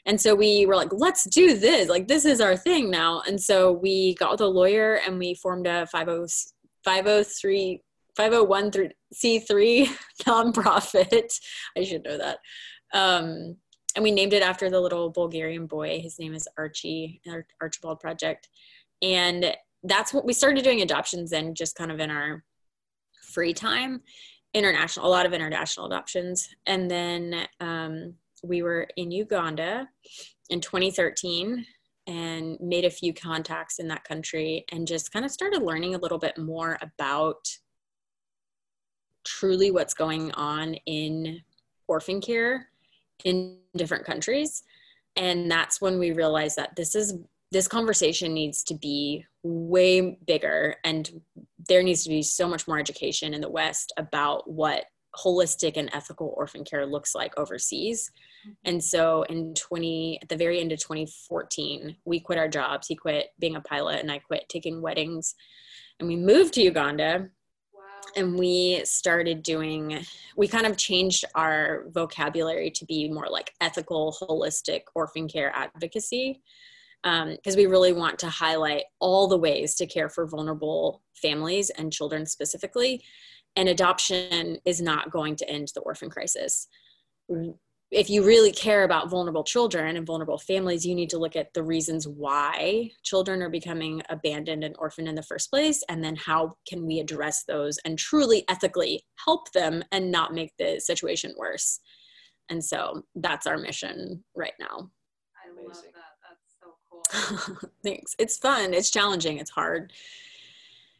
And 0.05 0.19
so 0.19 0.33
we 0.35 0.65
were 0.65 0.75
like, 0.75 0.89
let's 0.91 1.23
do 1.25 1.57
this. 1.57 1.89
Like, 1.89 2.07
this 2.07 2.25
is 2.25 2.41
our 2.41 2.57
thing 2.57 2.89
now. 2.89 3.21
And 3.27 3.39
so 3.39 3.71
we 3.71 4.15
got 4.15 4.31
with 4.31 4.41
a 4.41 4.47
lawyer 4.47 4.99
and 5.05 5.19
we 5.19 5.35
formed 5.35 5.67
a 5.67 5.85
503, 5.87 7.81
501c3 8.17 9.89
nonprofit. 10.23 11.29
I 11.77 11.83
should 11.83 12.03
know 12.03 12.17
that. 12.17 12.39
Um, 12.93 13.57
and 13.95 14.03
we 14.03 14.11
named 14.11 14.33
it 14.33 14.43
after 14.43 14.69
the 14.69 14.79
little 14.79 15.09
Bulgarian 15.09 15.67
boy. 15.67 15.99
His 16.01 16.19
name 16.19 16.33
is 16.33 16.47
Archie, 16.57 17.21
Archibald 17.61 17.99
Project. 17.99 18.47
And 19.01 19.55
that's 19.83 20.13
what 20.13 20.25
we 20.25 20.33
started 20.33 20.63
doing 20.63 20.81
adoptions 20.81 21.31
then, 21.31 21.55
just 21.55 21.75
kind 21.75 21.91
of 21.91 21.99
in 21.99 22.11
our 22.11 22.43
free 23.31 23.53
time 23.53 24.01
international, 24.53 25.05
a 25.05 25.09
lot 25.09 25.25
of 25.25 25.33
international 25.33 25.85
adoptions. 25.85 26.49
And 26.65 26.89
then 26.89 27.47
um, 27.59 28.15
we 28.43 28.61
were 28.61 28.87
in 28.95 29.11
Uganda 29.11 29.87
in 30.49 30.61
2013 30.61 31.65
and 32.07 32.57
made 32.59 32.85
a 32.85 32.89
few 32.89 33.13
contacts 33.13 33.79
in 33.79 33.87
that 33.87 34.03
country 34.03 34.65
and 34.71 34.87
just 34.87 35.11
kind 35.11 35.25
of 35.25 35.31
started 35.31 35.61
learning 35.61 35.93
a 35.93 35.99
little 35.99 36.17
bit 36.17 36.37
more 36.37 36.77
about 36.81 37.47
truly 39.23 39.69
what's 39.69 39.93
going 39.93 40.31
on 40.31 40.73
in 40.85 41.41
orphan 41.87 42.19
care 42.19 42.67
in 43.25 43.57
different 43.75 44.05
countries 44.05 44.63
and 45.15 45.51
that's 45.51 45.81
when 45.81 45.99
we 45.99 46.11
realized 46.11 46.55
that 46.55 46.75
this 46.75 46.95
is 46.95 47.15
this 47.51 47.67
conversation 47.67 48.33
needs 48.33 48.63
to 48.63 48.75
be 48.75 49.25
way 49.43 50.17
bigger 50.27 50.75
and 50.83 51.21
there 51.67 51.83
needs 51.83 52.03
to 52.03 52.09
be 52.09 52.21
so 52.21 52.47
much 52.47 52.67
more 52.67 52.79
education 52.79 53.33
in 53.33 53.41
the 53.41 53.49
west 53.49 53.91
about 53.97 54.49
what 54.49 54.85
holistic 55.15 55.75
and 55.75 55.89
ethical 55.93 56.33
orphan 56.37 56.63
care 56.63 56.85
looks 56.85 57.15
like 57.15 57.37
overseas. 57.37 58.11
Mm-hmm. 58.45 58.51
and 58.65 58.83
so 58.83 59.23
in 59.23 59.53
20 59.53 60.19
at 60.21 60.29
the 60.29 60.37
very 60.37 60.61
end 60.61 60.71
of 60.71 60.79
2014 60.79 61.97
we 62.05 62.19
quit 62.19 62.37
our 62.37 62.47
jobs. 62.47 62.87
He 62.87 62.95
quit 62.95 63.29
being 63.39 63.55
a 63.55 63.61
pilot 63.61 63.99
and 63.99 64.11
i 64.11 64.19
quit 64.19 64.47
taking 64.47 64.81
weddings. 64.81 65.35
And 65.99 66.07
we 66.07 66.15
moved 66.15 66.53
to 66.53 66.61
uganda. 66.61 67.29
And 68.15 68.39
we 68.39 68.81
started 68.85 69.43
doing 69.43 70.03
we 70.35 70.47
kind 70.47 70.65
of 70.65 70.77
changed 70.77 71.25
our 71.35 71.85
vocabulary 71.89 72.71
to 72.71 72.85
be 72.85 73.11
more 73.11 73.27
like 73.29 73.53
ethical 73.61 74.15
holistic 74.19 74.83
orphan 74.95 75.27
care 75.27 75.51
advocacy 75.53 76.41
because 77.03 77.55
um, 77.55 77.57
we 77.57 77.65
really 77.65 77.93
want 77.93 78.19
to 78.19 78.29
highlight 78.29 78.83
all 78.99 79.27
the 79.27 79.37
ways 79.37 79.75
to 79.75 79.87
care 79.87 80.09
for 80.09 80.27
vulnerable 80.27 81.01
families 81.13 81.69
and 81.71 81.93
children 81.93 82.25
specifically 82.25 83.01
and 83.55 83.69
adoption 83.69 84.57
is 84.65 84.81
not 84.81 85.09
going 85.09 85.35
to 85.35 85.49
end 85.49 85.69
the 85.73 85.81
orphan 85.81 86.09
crisis 86.09 86.67
if 87.91 88.09
you 88.09 88.23
really 88.23 88.51
care 88.51 88.83
about 88.83 89.09
vulnerable 89.09 89.43
children 89.43 89.97
and 89.97 90.05
vulnerable 90.05 90.37
families, 90.37 90.85
you 90.85 90.93
need 90.93 91.09
to 91.09 91.17
look 91.17 91.35
at 91.35 91.51
the 91.53 91.63
reasons 91.63 92.07
why 92.07 92.91
children 93.03 93.41
are 93.41 93.49
becoming 93.49 94.01
abandoned 94.09 94.63
and 94.63 94.75
orphaned 94.77 95.07
in 95.07 95.15
the 95.15 95.23
first 95.23 95.49
place, 95.49 95.81
and 95.89 96.03
then 96.03 96.15
how 96.15 96.55
can 96.67 96.85
we 96.85 96.99
address 96.99 97.43
those 97.47 97.79
and 97.85 97.97
truly 97.97 98.45
ethically 98.47 99.03
help 99.25 99.51
them 99.53 99.83
and 99.91 100.11
not 100.11 100.35
make 100.35 100.53
the 100.59 100.79
situation 100.79 101.33
worse. 101.37 101.79
And 102.49 102.63
so 102.63 103.03
that's 103.15 103.47
our 103.47 103.57
mission 103.57 104.23
right 104.35 104.53
now. 104.59 104.91
I 105.43 105.63
love 105.63 105.81
that. 105.93 105.98
That's 107.11 107.27
so 107.29 107.35
cool. 107.53 107.69
Thanks. 107.83 108.15
It's 108.19 108.37
fun. 108.37 108.73
It's 108.73 108.89
challenging. 108.89 109.37
It's 109.37 109.51
hard 109.51 109.91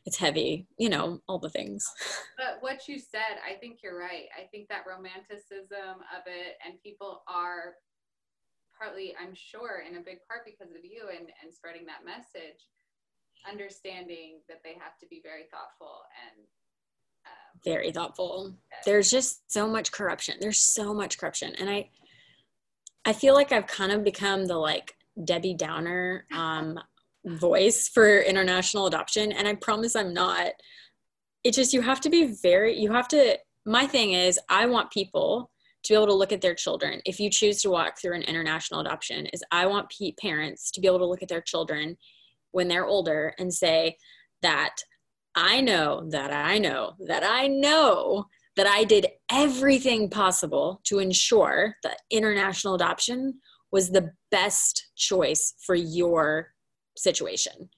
it's 0.09 0.17
heavy, 0.17 0.65
you 0.77 0.89
know, 0.89 1.21
all 1.27 1.37
the 1.39 1.49
things. 1.49 1.87
But 2.37 2.57
what 2.61 2.87
you 2.87 2.97
said, 2.97 3.37
I 3.45 3.59
think 3.59 3.79
you're 3.83 3.99
right. 3.99 4.25
I 4.33 4.47
think 4.49 4.69
that 4.69 4.85
romanticism 4.87 5.99
of 6.15 6.23
it 6.25 6.57
and 6.65 6.81
people 6.81 7.21
are 7.27 7.75
partly, 8.75 9.13
I'm 9.21 9.35
sure, 9.35 9.83
in 9.87 9.97
a 9.97 9.99
big 9.99 10.19
part 10.25 10.45
because 10.45 10.73
of 10.73 10.85
you 10.85 11.09
and, 11.09 11.27
and 11.43 11.53
spreading 11.53 11.85
that 11.87 12.05
message, 12.05 12.65
understanding 13.47 14.39
that 14.47 14.61
they 14.63 14.73
have 14.79 14.97
to 15.01 15.05
be 15.07 15.19
very 15.21 15.43
thoughtful 15.51 16.01
and 16.25 16.45
um, 17.27 17.59
very 17.65 17.91
thoughtful. 17.91 18.55
There's 18.85 19.11
just 19.11 19.51
so 19.51 19.67
much 19.67 19.91
corruption. 19.91 20.37
There's 20.39 20.59
so 20.59 20.93
much 20.93 21.19
corruption. 21.19 21.53
And 21.59 21.69
I 21.69 21.89
I 23.05 23.13
feel 23.13 23.33
like 23.33 23.51
I've 23.51 23.67
kind 23.67 23.91
of 23.91 24.03
become 24.03 24.45
the 24.45 24.57
like 24.57 24.95
Debbie 25.23 25.55
Downer 25.55 26.25
um 26.33 26.79
voice 27.25 27.89
for 27.89 28.19
international 28.21 28.87
adoption. 28.87 29.31
And 29.31 29.47
i 29.47 29.55
promise 29.55 29.95
i'm 29.95 30.13
not. 30.13 30.51
It's 31.43 31.57
just 31.57 31.73
you 31.73 31.81
have 31.81 32.01
to 32.01 32.09
be 32.09 32.35
very 32.41 32.77
you 32.77 32.91
have 32.91 33.07
to 33.09 33.37
my 33.65 33.85
thing 33.85 34.13
is 34.13 34.39
i 34.49 34.65
want 34.65 34.91
people 34.91 35.51
to 35.83 35.93
be 35.93 35.95
able 35.95 36.07
to 36.07 36.13
look 36.13 36.33
at 36.33 36.41
their 36.41 36.55
children. 36.55 37.01
If 37.05 37.21
you 37.21 37.29
choose 37.29 37.61
to 37.61 37.69
walk 37.69 37.99
through 37.99 38.15
an 38.15 38.23
international 38.23 38.81
adoption 38.81 39.25
is 39.27 39.43
i 39.51 39.65
want 39.65 39.93
parents 40.21 40.71
to 40.71 40.81
be 40.81 40.87
able 40.87 40.99
to 40.99 41.05
look 41.05 41.23
at 41.23 41.29
their 41.29 41.41
children 41.41 41.97
when 42.51 42.67
they're 42.67 42.85
older 42.85 43.33
and 43.37 43.53
say 43.53 43.97
that 44.41 44.75
i 45.35 45.61
know 45.61 46.07
that 46.09 46.31
i 46.33 46.57
know 46.57 46.93
that 47.07 47.23
i 47.23 47.47
know 47.47 48.25
that 48.55 48.67
i 48.67 48.83
did 48.83 49.07
everything 49.31 50.09
possible 50.09 50.81
to 50.83 50.99
ensure 50.99 51.75
that 51.83 51.99
international 52.09 52.75
adoption 52.75 53.39
was 53.71 53.89
the 53.89 54.11
best 54.31 54.87
choice 54.95 55.53
for 55.65 55.75
your 55.75 56.53
situation. 56.97 57.69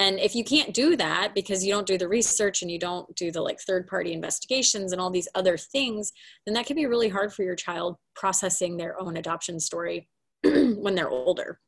And 0.00 0.18
if 0.18 0.34
you 0.34 0.44
can't 0.44 0.74
do 0.74 0.96
that 0.96 1.34
because 1.34 1.64
you 1.64 1.72
don't 1.72 1.86
do 1.86 1.96
the 1.96 2.08
research 2.08 2.62
and 2.62 2.70
you 2.70 2.78
don't 2.78 3.14
do 3.14 3.30
the 3.30 3.40
like 3.40 3.60
third 3.60 3.86
party 3.86 4.12
investigations 4.12 4.92
and 4.92 5.00
all 5.00 5.10
these 5.10 5.28
other 5.34 5.56
things 5.56 6.12
then 6.44 6.54
that 6.54 6.66
can 6.66 6.74
be 6.74 6.86
really 6.86 7.08
hard 7.08 7.32
for 7.32 7.44
your 7.44 7.54
child 7.54 7.96
processing 8.16 8.76
their 8.76 9.00
own 9.00 9.16
adoption 9.16 9.60
story 9.60 10.08
when 10.42 10.94
they're 10.94 11.10
older. 11.10 11.60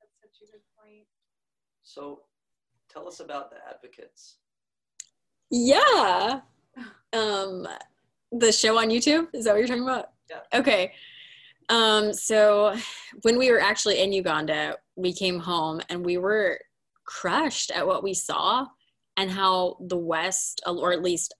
That's 0.00 0.38
such 0.38 0.48
a 0.48 0.52
good 0.52 0.62
point. 0.80 1.06
So 1.82 2.20
tell 2.88 3.08
us 3.08 3.18
about 3.18 3.50
the 3.50 3.56
advocates. 3.68 4.36
Yeah. 5.50 6.40
Um 7.12 7.66
the 8.30 8.52
show 8.52 8.78
on 8.78 8.90
youtube? 8.90 9.26
Is 9.34 9.44
that 9.44 9.52
what 9.52 9.58
you're 9.58 9.66
talking 9.66 9.82
about? 9.82 10.10
Yeah. 10.30 10.60
Okay 10.60 10.92
um, 11.70 12.12
so 12.12 12.76
when 13.22 13.38
we 13.38 13.50
were 13.50 13.60
actually 13.60 14.00
in 14.00 14.12
Uganda, 14.12 14.76
we 14.96 15.12
came 15.12 15.38
home 15.38 15.80
and 15.88 16.04
we 16.04 16.18
were 16.18 16.60
crushed 17.04 17.70
at 17.70 17.86
what 17.86 18.02
we 18.02 18.12
saw 18.12 18.66
and 19.16 19.30
how 19.30 19.76
the 19.80 19.96
West, 19.96 20.60
or 20.66 20.92
at 20.92 21.02
least 21.02 21.34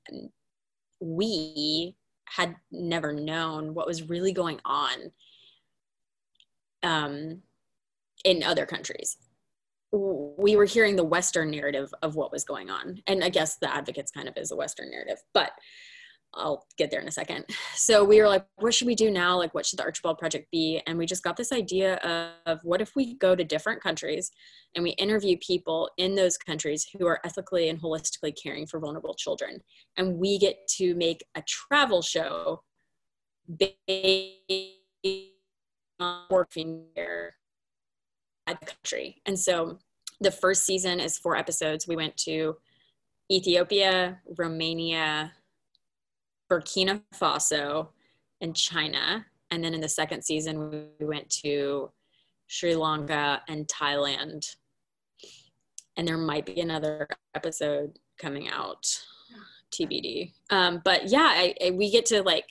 we, 1.00 1.94
had 2.36 2.54
never 2.70 3.12
known 3.12 3.74
what 3.74 3.86
was 3.86 4.08
really 4.08 4.32
going 4.32 4.60
on 4.64 5.10
um, 6.82 7.42
in 8.24 8.42
other 8.42 8.66
countries. 8.66 9.16
We 9.92 10.54
were 10.54 10.64
hearing 10.64 10.94
the 10.94 11.04
Western 11.04 11.50
narrative 11.50 11.92
of 12.02 12.14
what 12.14 12.30
was 12.30 12.44
going 12.44 12.70
on. 12.70 13.02
And 13.08 13.24
I 13.24 13.30
guess 13.30 13.56
the 13.56 13.74
advocates 13.74 14.12
kind 14.12 14.28
of 14.28 14.36
is 14.36 14.52
a 14.52 14.56
Western 14.56 14.90
narrative. 14.90 15.18
But 15.34 15.50
I'll 16.34 16.64
get 16.78 16.90
there 16.90 17.00
in 17.00 17.08
a 17.08 17.12
second. 17.12 17.44
So 17.74 18.04
we 18.04 18.20
were 18.20 18.28
like, 18.28 18.46
what 18.56 18.72
should 18.72 18.86
we 18.86 18.94
do 18.94 19.10
now? 19.10 19.36
Like, 19.36 19.52
what 19.52 19.66
should 19.66 19.78
the 19.78 19.82
Archibald 19.82 20.18
Project 20.18 20.48
be? 20.52 20.80
And 20.86 20.96
we 20.96 21.04
just 21.06 21.24
got 21.24 21.36
this 21.36 21.50
idea 21.50 21.96
of, 22.46 22.60
what 22.62 22.80
if 22.80 22.94
we 22.94 23.14
go 23.14 23.34
to 23.34 23.42
different 23.42 23.82
countries 23.82 24.30
and 24.74 24.84
we 24.84 24.90
interview 24.90 25.36
people 25.44 25.90
in 25.96 26.14
those 26.14 26.36
countries 26.36 26.86
who 26.96 27.06
are 27.06 27.20
ethically 27.24 27.68
and 27.68 27.80
holistically 27.82 28.32
caring 28.40 28.66
for 28.66 28.78
vulnerable 28.78 29.14
children. 29.14 29.60
And 29.96 30.18
we 30.18 30.38
get 30.38 30.68
to 30.76 30.94
make 30.94 31.24
a 31.34 31.42
travel 31.42 32.02
show 32.02 32.62
based 33.58 34.36
on 35.98 36.22
working 36.30 36.84
there 36.94 37.34
at 38.46 38.60
the 38.60 38.66
country. 38.66 39.20
And 39.26 39.38
so 39.38 39.78
the 40.20 40.30
first 40.30 40.64
season 40.64 41.00
is 41.00 41.18
four 41.18 41.36
episodes. 41.36 41.88
We 41.88 41.96
went 41.96 42.16
to 42.18 42.56
Ethiopia, 43.30 44.20
Romania, 44.38 45.32
Burkina 46.50 47.02
Faso, 47.14 47.88
and 48.40 48.56
China. 48.56 49.24
And 49.50 49.62
then 49.62 49.74
in 49.74 49.80
the 49.80 49.88
second 49.88 50.22
season, 50.22 50.90
we 50.98 51.06
went 51.06 51.28
to 51.42 51.90
Sri 52.46 52.74
Lanka 52.74 53.42
and 53.48 53.66
Thailand. 53.68 54.56
And 55.96 56.06
there 56.06 56.16
might 56.16 56.46
be 56.46 56.60
another 56.60 57.08
episode 57.34 57.98
coming 58.18 58.48
out, 58.48 58.86
TBD. 59.72 60.32
Um, 60.50 60.80
but 60.84 61.08
yeah, 61.08 61.28
I, 61.30 61.54
I, 61.64 61.70
we 61.70 61.90
get 61.90 62.06
to 62.06 62.22
like 62.22 62.46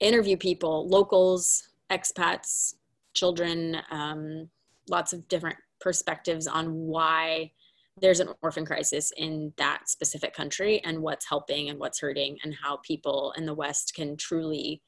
interview 0.00 0.36
people, 0.36 0.88
locals, 0.88 1.68
expats, 1.90 2.74
children, 3.14 3.78
um, 3.90 4.48
lots 4.88 5.12
of 5.12 5.26
different 5.28 5.56
perspectives 5.80 6.46
on 6.46 6.72
why 6.72 7.52
there's 8.00 8.20
an 8.20 8.28
orphan 8.42 8.64
crisis 8.64 9.12
in 9.16 9.52
that 9.56 9.88
specific 9.88 10.34
country 10.34 10.80
and 10.84 11.02
what's 11.02 11.28
helping 11.28 11.68
and 11.68 11.78
what's 11.78 12.00
hurting 12.00 12.38
and 12.42 12.54
how 12.62 12.78
people 12.78 13.32
in 13.36 13.46
the 13.46 13.54
west 13.54 13.94
can 13.94 14.16
truly 14.16 14.82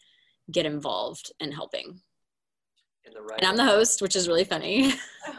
get 0.51 0.67
involved 0.67 1.33
in 1.41 1.53
helping. 1.53 2.01
In 3.05 3.13
right 3.23 3.39
and 3.39 3.47
i'm 3.47 3.57
the 3.57 3.65
host 3.65 4.03
which 4.03 4.15
is 4.15 4.29
really 4.29 4.45
funny. 4.45 4.93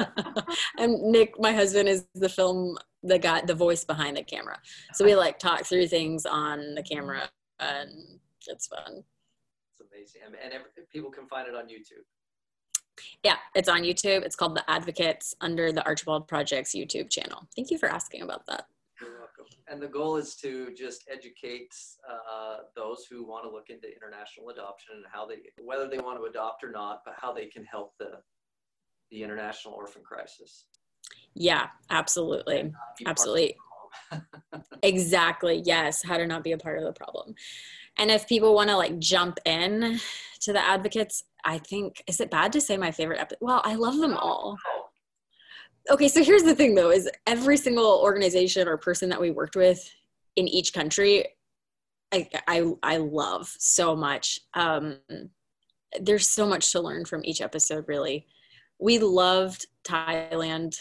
And 0.78 1.12
nick 1.12 1.40
my 1.40 1.54
husband 1.54 1.88
is 1.88 2.06
the 2.16 2.28
film 2.28 2.78
the 3.04 3.20
guy 3.20 3.42
the 3.42 3.54
voice 3.54 3.84
behind 3.84 4.18
the 4.18 4.24
camera. 4.24 4.60
So 4.94 5.06
we 5.06 5.16
like 5.16 5.38
talk 5.40 5.66
through 5.66 5.88
things 5.88 6.26
on 6.26 6.76
the 6.76 6.84
camera 6.84 7.30
and 7.60 7.90
it's 8.48 8.68
fun. 8.68 9.04
It's 9.70 9.82
amazing. 9.92 10.22
And, 10.26 10.54
and 10.54 10.64
people 10.92 11.12
can 11.12 11.28
find 11.28 11.48
it 11.48 11.56
on 11.56 11.66
youtube 11.66 12.06
yeah, 13.24 13.38
it's 13.56 13.70
on 13.70 13.82
YouTube. 13.82 14.24
It's 14.24 14.36
called 14.36 14.56
The 14.56 14.70
Advocates 14.70 15.36
under 15.42 15.72
the 15.72 15.86
Archibald 15.86 16.28
Project's 16.28 16.76
YouTube 16.76 17.10
channel. 17.10 17.48
Thank 17.56 17.72
you 17.72 17.78
for 17.78 17.90
asking 17.90 18.22
about 18.22 18.46
that. 18.48 18.66
You're 19.00 19.20
welcome. 19.20 19.46
And 19.68 19.82
the 19.82 19.88
goal 19.88 20.18
is 20.18 20.36
to 20.36 20.74
just 20.78 21.04
educate 21.12 21.74
uh, 22.10 22.58
those 22.76 23.06
who 23.10 23.26
want 23.26 23.46
to 23.46 23.50
look 23.50 23.70
into 23.70 23.88
international 23.88 24.50
adoption 24.50 24.96
and 24.98 25.06
how 25.12 25.26
they, 25.26 25.36
whether 25.64 25.88
they 25.88 26.00
want 26.00 26.20
to 26.20 26.26
adopt 26.26 26.64
or 26.64 26.72
not, 26.72 27.02
but 27.06 27.16
how 27.18 27.34
they 27.34 27.46
can 27.46 27.64
help 27.66 27.94
the 27.98 28.20
the 29.12 29.24
international 29.24 29.74
orphan 29.74 30.02
crisis. 30.02 30.66
Yeah, 31.36 31.68
absolutely, 31.90 32.72
absolutely. 33.06 33.56
exactly. 34.84 35.62
Yes. 35.66 36.04
How 36.04 36.18
to 36.18 36.26
not 36.26 36.44
be 36.44 36.54
a 36.54 36.58
part 36.58 36.78
of 36.78 36.86
the 36.86 36.94
problem. 36.94 37.36
And 37.98 38.10
if 38.10 38.28
people 38.28 38.56
want 38.56 38.70
to 38.70 38.78
like 38.78 39.00
jump 39.00 39.38
in 39.46 40.00
to 40.42 40.54
the 40.54 40.66
advocates, 40.66 41.24
I 41.46 41.58
think, 41.58 42.04
is 42.08 42.20
it 42.20 42.32
bad 42.32 42.52
to 42.54 42.62
say 42.62 42.78
my 42.78 42.92
favorite 42.92 43.20
episode? 43.20 43.40
Well, 43.42 43.62
I 43.64 43.76
love 43.76 43.98
them 43.98 44.16
all. 44.16 44.58
Okay, 45.90 46.08
so 46.08 46.24
here's 46.24 46.44
the 46.44 46.56
thing 46.56 46.76
though, 46.76 46.92
is 46.92 47.10
every 47.26 47.58
single 47.58 48.00
organization 48.04 48.68
or 48.68 48.78
person 48.78 49.10
that 49.10 49.22
we 49.22 49.32
worked 49.32 49.56
with 49.56 49.90
in 50.36 50.48
each 50.48 50.74
country, 50.74 51.26
I, 52.12 52.30
I, 52.48 52.72
I 52.84 52.98
love 52.98 53.54
so 53.58 53.96
much. 53.96 54.40
Um, 54.54 54.98
there's 56.00 56.28
so 56.28 56.46
much 56.46 56.72
to 56.72 56.82
learn 56.82 57.06
from 57.06 57.22
each 57.24 57.42
episode, 57.42 57.86
really. 57.88 58.28
We 58.80 59.00
loved 59.00 59.66
Thailand 59.84 60.78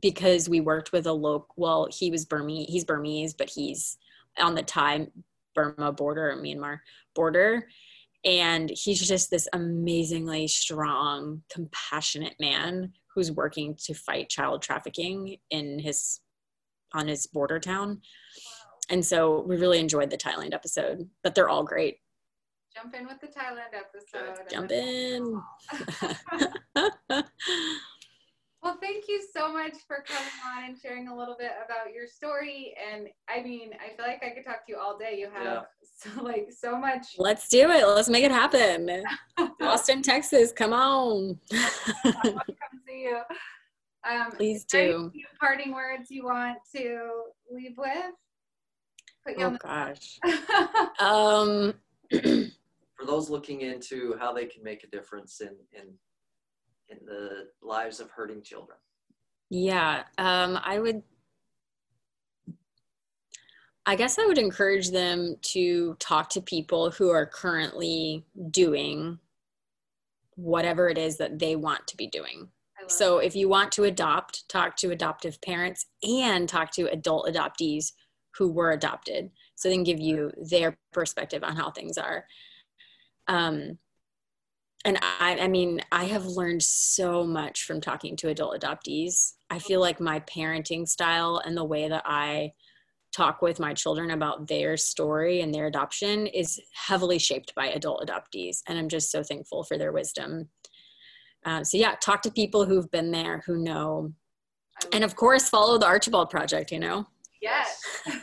because 0.00 0.48
we 0.48 0.60
worked 0.60 0.92
with 0.92 1.06
a 1.06 1.12
local, 1.12 1.48
well, 1.56 1.88
he 1.90 2.10
was 2.10 2.24
Burmese, 2.24 2.68
he's 2.68 2.84
Burmese, 2.84 3.34
but 3.34 3.50
he's 3.50 3.98
on 4.38 4.54
the 4.54 4.62
Thai 4.62 5.08
Burma 5.54 5.92
border 5.92 6.38
Myanmar 6.40 6.80
border. 7.14 7.68
And 8.24 8.70
he's 8.70 9.06
just 9.06 9.30
this 9.30 9.48
amazingly 9.52 10.48
strong, 10.48 11.42
compassionate 11.52 12.34
man 12.40 12.92
who's 13.14 13.30
working 13.32 13.76
to 13.84 13.94
fight 13.94 14.28
child 14.28 14.62
trafficking 14.62 15.36
in 15.50 15.78
his 15.78 16.20
on 16.94 17.06
his 17.06 17.26
border 17.26 17.60
town. 17.60 18.00
And 18.90 19.04
so 19.04 19.42
we 19.42 19.56
really 19.56 19.78
enjoyed 19.78 20.10
the 20.10 20.16
Thailand 20.16 20.54
episode, 20.54 21.08
but 21.22 21.34
they're 21.34 21.48
all 21.48 21.64
great. 21.64 21.98
Jump 22.74 22.94
in 22.94 23.06
with 23.06 23.20
the 23.20 23.26
Thailand 23.26 23.74
episode. 23.74 24.38
Jump 24.50 24.70
in. 24.72 25.42
well, 28.62 28.76
thank 28.80 29.06
you 29.08 29.22
so 29.34 29.52
much 29.52 29.74
for 29.86 30.04
coming 30.06 30.32
on 30.54 30.64
and 30.70 30.78
sharing 30.78 31.08
a 31.08 31.16
little 31.16 31.36
bit 31.38 31.52
about 31.64 31.94
your 31.94 32.06
story. 32.06 32.74
And 32.92 33.08
I 33.28 33.42
mean, 33.42 33.70
I 33.74 33.94
feel 33.96 34.06
like 34.06 34.22
I 34.24 34.30
could 34.30 34.44
talk 34.44 34.66
to 34.66 34.72
you 34.72 34.78
all 34.78 34.98
day. 34.98 35.16
You 35.18 35.30
have 35.32 35.44
yeah. 35.44 35.60
so, 36.14 36.22
like 36.22 36.48
so 36.50 36.76
much. 36.76 37.06
Let's 37.18 37.48
do 37.48 37.70
it. 37.70 37.86
Let's 37.86 38.08
make 38.08 38.24
it 38.24 38.32
happen. 38.32 39.04
Austin, 39.60 40.02
Texas, 40.02 40.52
come 40.52 40.72
on. 40.72 41.38
come 41.52 42.40
see 42.86 43.02
you. 43.02 43.20
Um, 44.08 44.32
Please 44.32 44.64
do. 44.64 45.12
parting 45.38 45.72
words 45.72 46.10
you 46.10 46.24
want 46.24 46.58
to 46.74 47.10
leave 47.50 47.76
with? 47.76 48.12
oh 49.40 49.56
gosh. 49.62 50.18
um 51.00 51.74
for 52.10 53.04
those 53.06 53.28
looking 53.28 53.60
into 53.60 54.16
how 54.18 54.32
they 54.32 54.46
can 54.46 54.62
make 54.62 54.84
a 54.84 54.86
difference 54.86 55.42
in 55.42 55.54
in 55.72 55.92
in 56.88 56.98
the 57.06 57.48
lives 57.62 58.00
of 58.00 58.10
hurting 58.10 58.42
children? 58.42 58.78
Yeah 59.50 60.04
um, 60.18 60.58
i 60.62 60.78
would 60.78 61.02
i 63.86 63.96
guess 63.96 64.18
i 64.18 64.26
would 64.26 64.36
encourage 64.36 64.90
them 64.90 65.36
to 65.40 65.94
talk 65.98 66.28
to 66.28 66.42
people 66.42 66.90
who 66.90 67.08
are 67.08 67.24
currently 67.24 68.26
doing 68.50 69.18
whatever 70.38 70.88
it 70.88 70.96
is 70.96 71.16
that 71.16 71.38
they 71.38 71.56
want 71.56 71.84
to 71.88 71.96
be 71.96 72.06
doing. 72.06 72.48
So 72.86 73.18
if 73.18 73.34
you 73.34 73.48
want 73.48 73.72
to 73.72 73.84
adopt 73.84 74.48
talk 74.48 74.76
to 74.76 74.92
adoptive 74.92 75.40
parents 75.42 75.86
and 76.02 76.48
talk 76.48 76.70
to 76.72 76.90
adult 76.92 77.26
adoptees 77.26 77.92
who 78.34 78.50
were 78.50 78.70
adopted. 78.70 79.30
So 79.56 79.68
they 79.68 79.74
can 79.74 79.82
give 79.82 80.00
you 80.00 80.30
their 80.48 80.78
perspective 80.92 81.42
on 81.42 81.56
how 81.56 81.72
things 81.72 81.98
are. 81.98 82.24
Um, 83.26 83.78
and 84.84 84.98
I, 85.02 85.38
I 85.40 85.48
mean, 85.48 85.80
I 85.90 86.04
have 86.04 86.26
learned 86.26 86.62
so 86.62 87.24
much 87.24 87.64
from 87.64 87.80
talking 87.80 88.16
to 88.16 88.28
adult 88.28 88.60
adoptees. 88.60 89.34
I 89.50 89.58
feel 89.58 89.80
like 89.80 90.00
my 90.00 90.20
parenting 90.20 90.88
style 90.88 91.42
and 91.44 91.56
the 91.56 91.64
way 91.64 91.88
that 91.88 92.04
I 92.06 92.52
talk 93.12 93.42
with 93.42 93.58
my 93.58 93.74
children 93.74 94.10
about 94.12 94.46
their 94.46 94.76
story 94.76 95.40
and 95.40 95.52
their 95.52 95.66
adoption 95.66 96.26
is 96.26 96.60
heavily 96.72 97.18
shaped 97.18 97.54
by 97.54 97.66
adult 97.66 98.06
adoptees. 98.06 98.62
And 98.68 98.78
I'm 98.78 98.88
just 98.88 99.10
so 99.10 99.22
thankful 99.22 99.64
for 99.64 99.78
their 99.78 99.92
wisdom. 99.92 100.48
Uh, 101.44 101.64
so, 101.64 101.76
yeah, 101.76 101.94
talk 102.00 102.22
to 102.22 102.30
people 102.30 102.64
who've 102.64 102.90
been 102.90 103.10
there, 103.10 103.42
who 103.46 103.56
know. 103.56 104.12
And 104.92 105.02
of 105.02 105.16
course, 105.16 105.48
follow 105.48 105.78
the 105.78 105.86
Archibald 105.86 106.30
Project, 106.30 106.70
you 106.70 106.78
know? 106.78 107.06
Yes. 107.40 107.82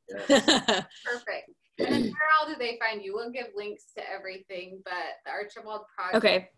Perfect. 0.28 1.50
And 1.86 2.04
where 2.04 2.30
all 2.40 2.46
do 2.46 2.56
they 2.58 2.78
find 2.78 3.02
you? 3.02 3.14
We'll 3.14 3.30
give 3.30 3.48
links 3.56 3.86
to 3.96 4.02
everything, 4.10 4.80
but 4.84 4.94
the 5.24 5.30
Archibald 5.30 5.82
Project. 5.96 6.16
Okay. 6.16 6.48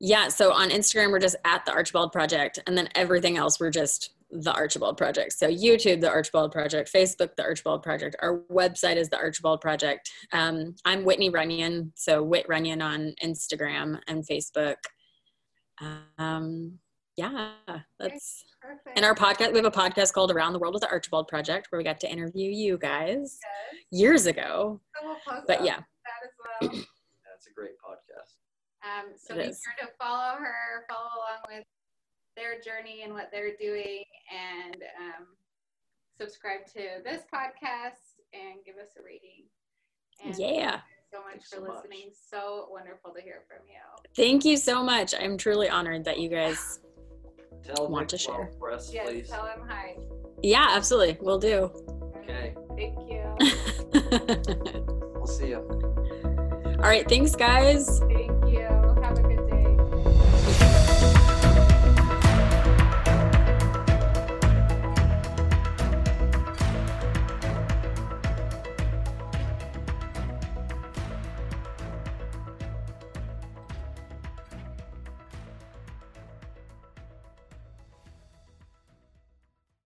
Yeah, 0.00 0.28
so 0.28 0.52
on 0.52 0.70
Instagram 0.70 1.12
we're 1.12 1.18
just 1.18 1.36
at 1.44 1.64
the 1.64 1.72
Archibald 1.72 2.12
Project, 2.12 2.58
and 2.66 2.76
then 2.76 2.88
everything 2.94 3.36
else 3.36 3.58
we're 3.58 3.70
just 3.70 4.10
the 4.30 4.52
Archibald 4.52 4.96
Project. 4.96 5.32
So 5.32 5.48
YouTube, 5.48 6.00
the 6.00 6.10
Archibald 6.10 6.50
Project, 6.52 6.92
Facebook, 6.92 7.36
the 7.36 7.44
Archibald 7.44 7.82
Project. 7.82 8.16
Our 8.20 8.40
website 8.50 8.96
is 8.96 9.08
the 9.08 9.16
Archibald 9.16 9.60
Project. 9.60 10.10
Um, 10.32 10.74
I'm 10.84 11.04
Whitney 11.04 11.30
Runyon, 11.30 11.92
so 11.94 12.22
Whit 12.22 12.46
Runyon 12.48 12.82
on 12.82 13.14
Instagram 13.22 14.00
and 14.08 14.26
Facebook. 14.26 14.76
Um, 16.18 16.78
yeah, 17.16 17.52
that's 17.98 18.44
Perfect. 18.60 18.96
and 18.96 19.04
our 19.04 19.14
podcast. 19.14 19.52
We 19.52 19.58
have 19.58 19.66
a 19.66 19.70
podcast 19.70 20.12
called 20.12 20.30
Around 20.30 20.52
the 20.52 20.58
World 20.58 20.74
with 20.74 20.82
the 20.82 20.90
Archibald 20.90 21.28
Project, 21.28 21.68
where 21.70 21.78
we 21.78 21.84
got 21.84 22.00
to 22.00 22.10
interview 22.10 22.50
you 22.50 22.78
guys 22.78 23.38
yes. 23.42 23.84
years 23.90 24.26
ago. 24.26 24.80
but 25.46 25.64
yeah, 25.64 25.76
that 25.76 26.22
as 26.24 26.32
well. 26.38 26.70
That's 26.70 27.46
a 27.46 27.54
great 27.54 27.74
podcast. 27.84 28.34
Um, 28.82 29.12
so 29.16 29.34
it 29.34 29.44
be 29.44 29.50
is. 29.50 29.62
sure 29.62 29.86
to 29.86 29.92
follow 29.98 30.36
her, 30.38 30.84
follow 30.88 31.10
along 31.16 31.58
with 31.58 31.66
their 32.36 32.60
journey 32.60 33.02
and 33.04 33.12
what 33.12 33.30
they're 33.32 33.56
doing, 33.60 34.04
and 34.32 34.76
um, 34.98 35.26
subscribe 36.20 36.66
to 36.74 37.02
this 37.04 37.22
podcast 37.32 38.18
and 38.32 38.64
give 38.66 38.76
us 38.76 38.90
a 38.98 39.02
rating. 39.04 39.44
And 40.24 40.36
yeah 40.38 40.80
so 41.14 41.20
much 41.20 41.32
Thanks 41.32 41.48
for 41.48 41.56
so 41.56 41.74
listening. 41.74 42.08
Much. 42.08 42.16
So 42.30 42.68
wonderful 42.70 43.12
to 43.14 43.22
hear 43.22 43.42
from 43.46 43.66
you. 43.68 43.80
Thank 44.16 44.44
you 44.44 44.56
so 44.56 44.82
much. 44.82 45.14
I'm 45.18 45.38
truly 45.38 45.68
honored 45.68 46.04
that 46.04 46.18
you 46.18 46.28
guys 46.28 46.80
Tell 47.64 47.88
want 47.88 48.08
to 48.10 48.18
share. 48.18 48.50
For 48.58 48.72
us, 48.72 48.92
yes, 48.92 49.08
please. 49.08 49.28
tell 49.28 49.46
him 49.46 49.60
hi. 49.66 49.96
Yeah, 50.42 50.68
absolutely. 50.70 51.18
We'll 51.20 51.38
do. 51.38 51.70
Okay. 52.18 52.54
Thank 52.76 52.98
you. 53.08 53.22
we'll 55.14 55.26
see 55.26 55.48
you. 55.48 55.58
All 56.76 56.90
right. 56.90 57.08
Thanks, 57.08 57.34
guys. 57.34 58.00
Thank 58.00 58.48
you. 58.48 58.84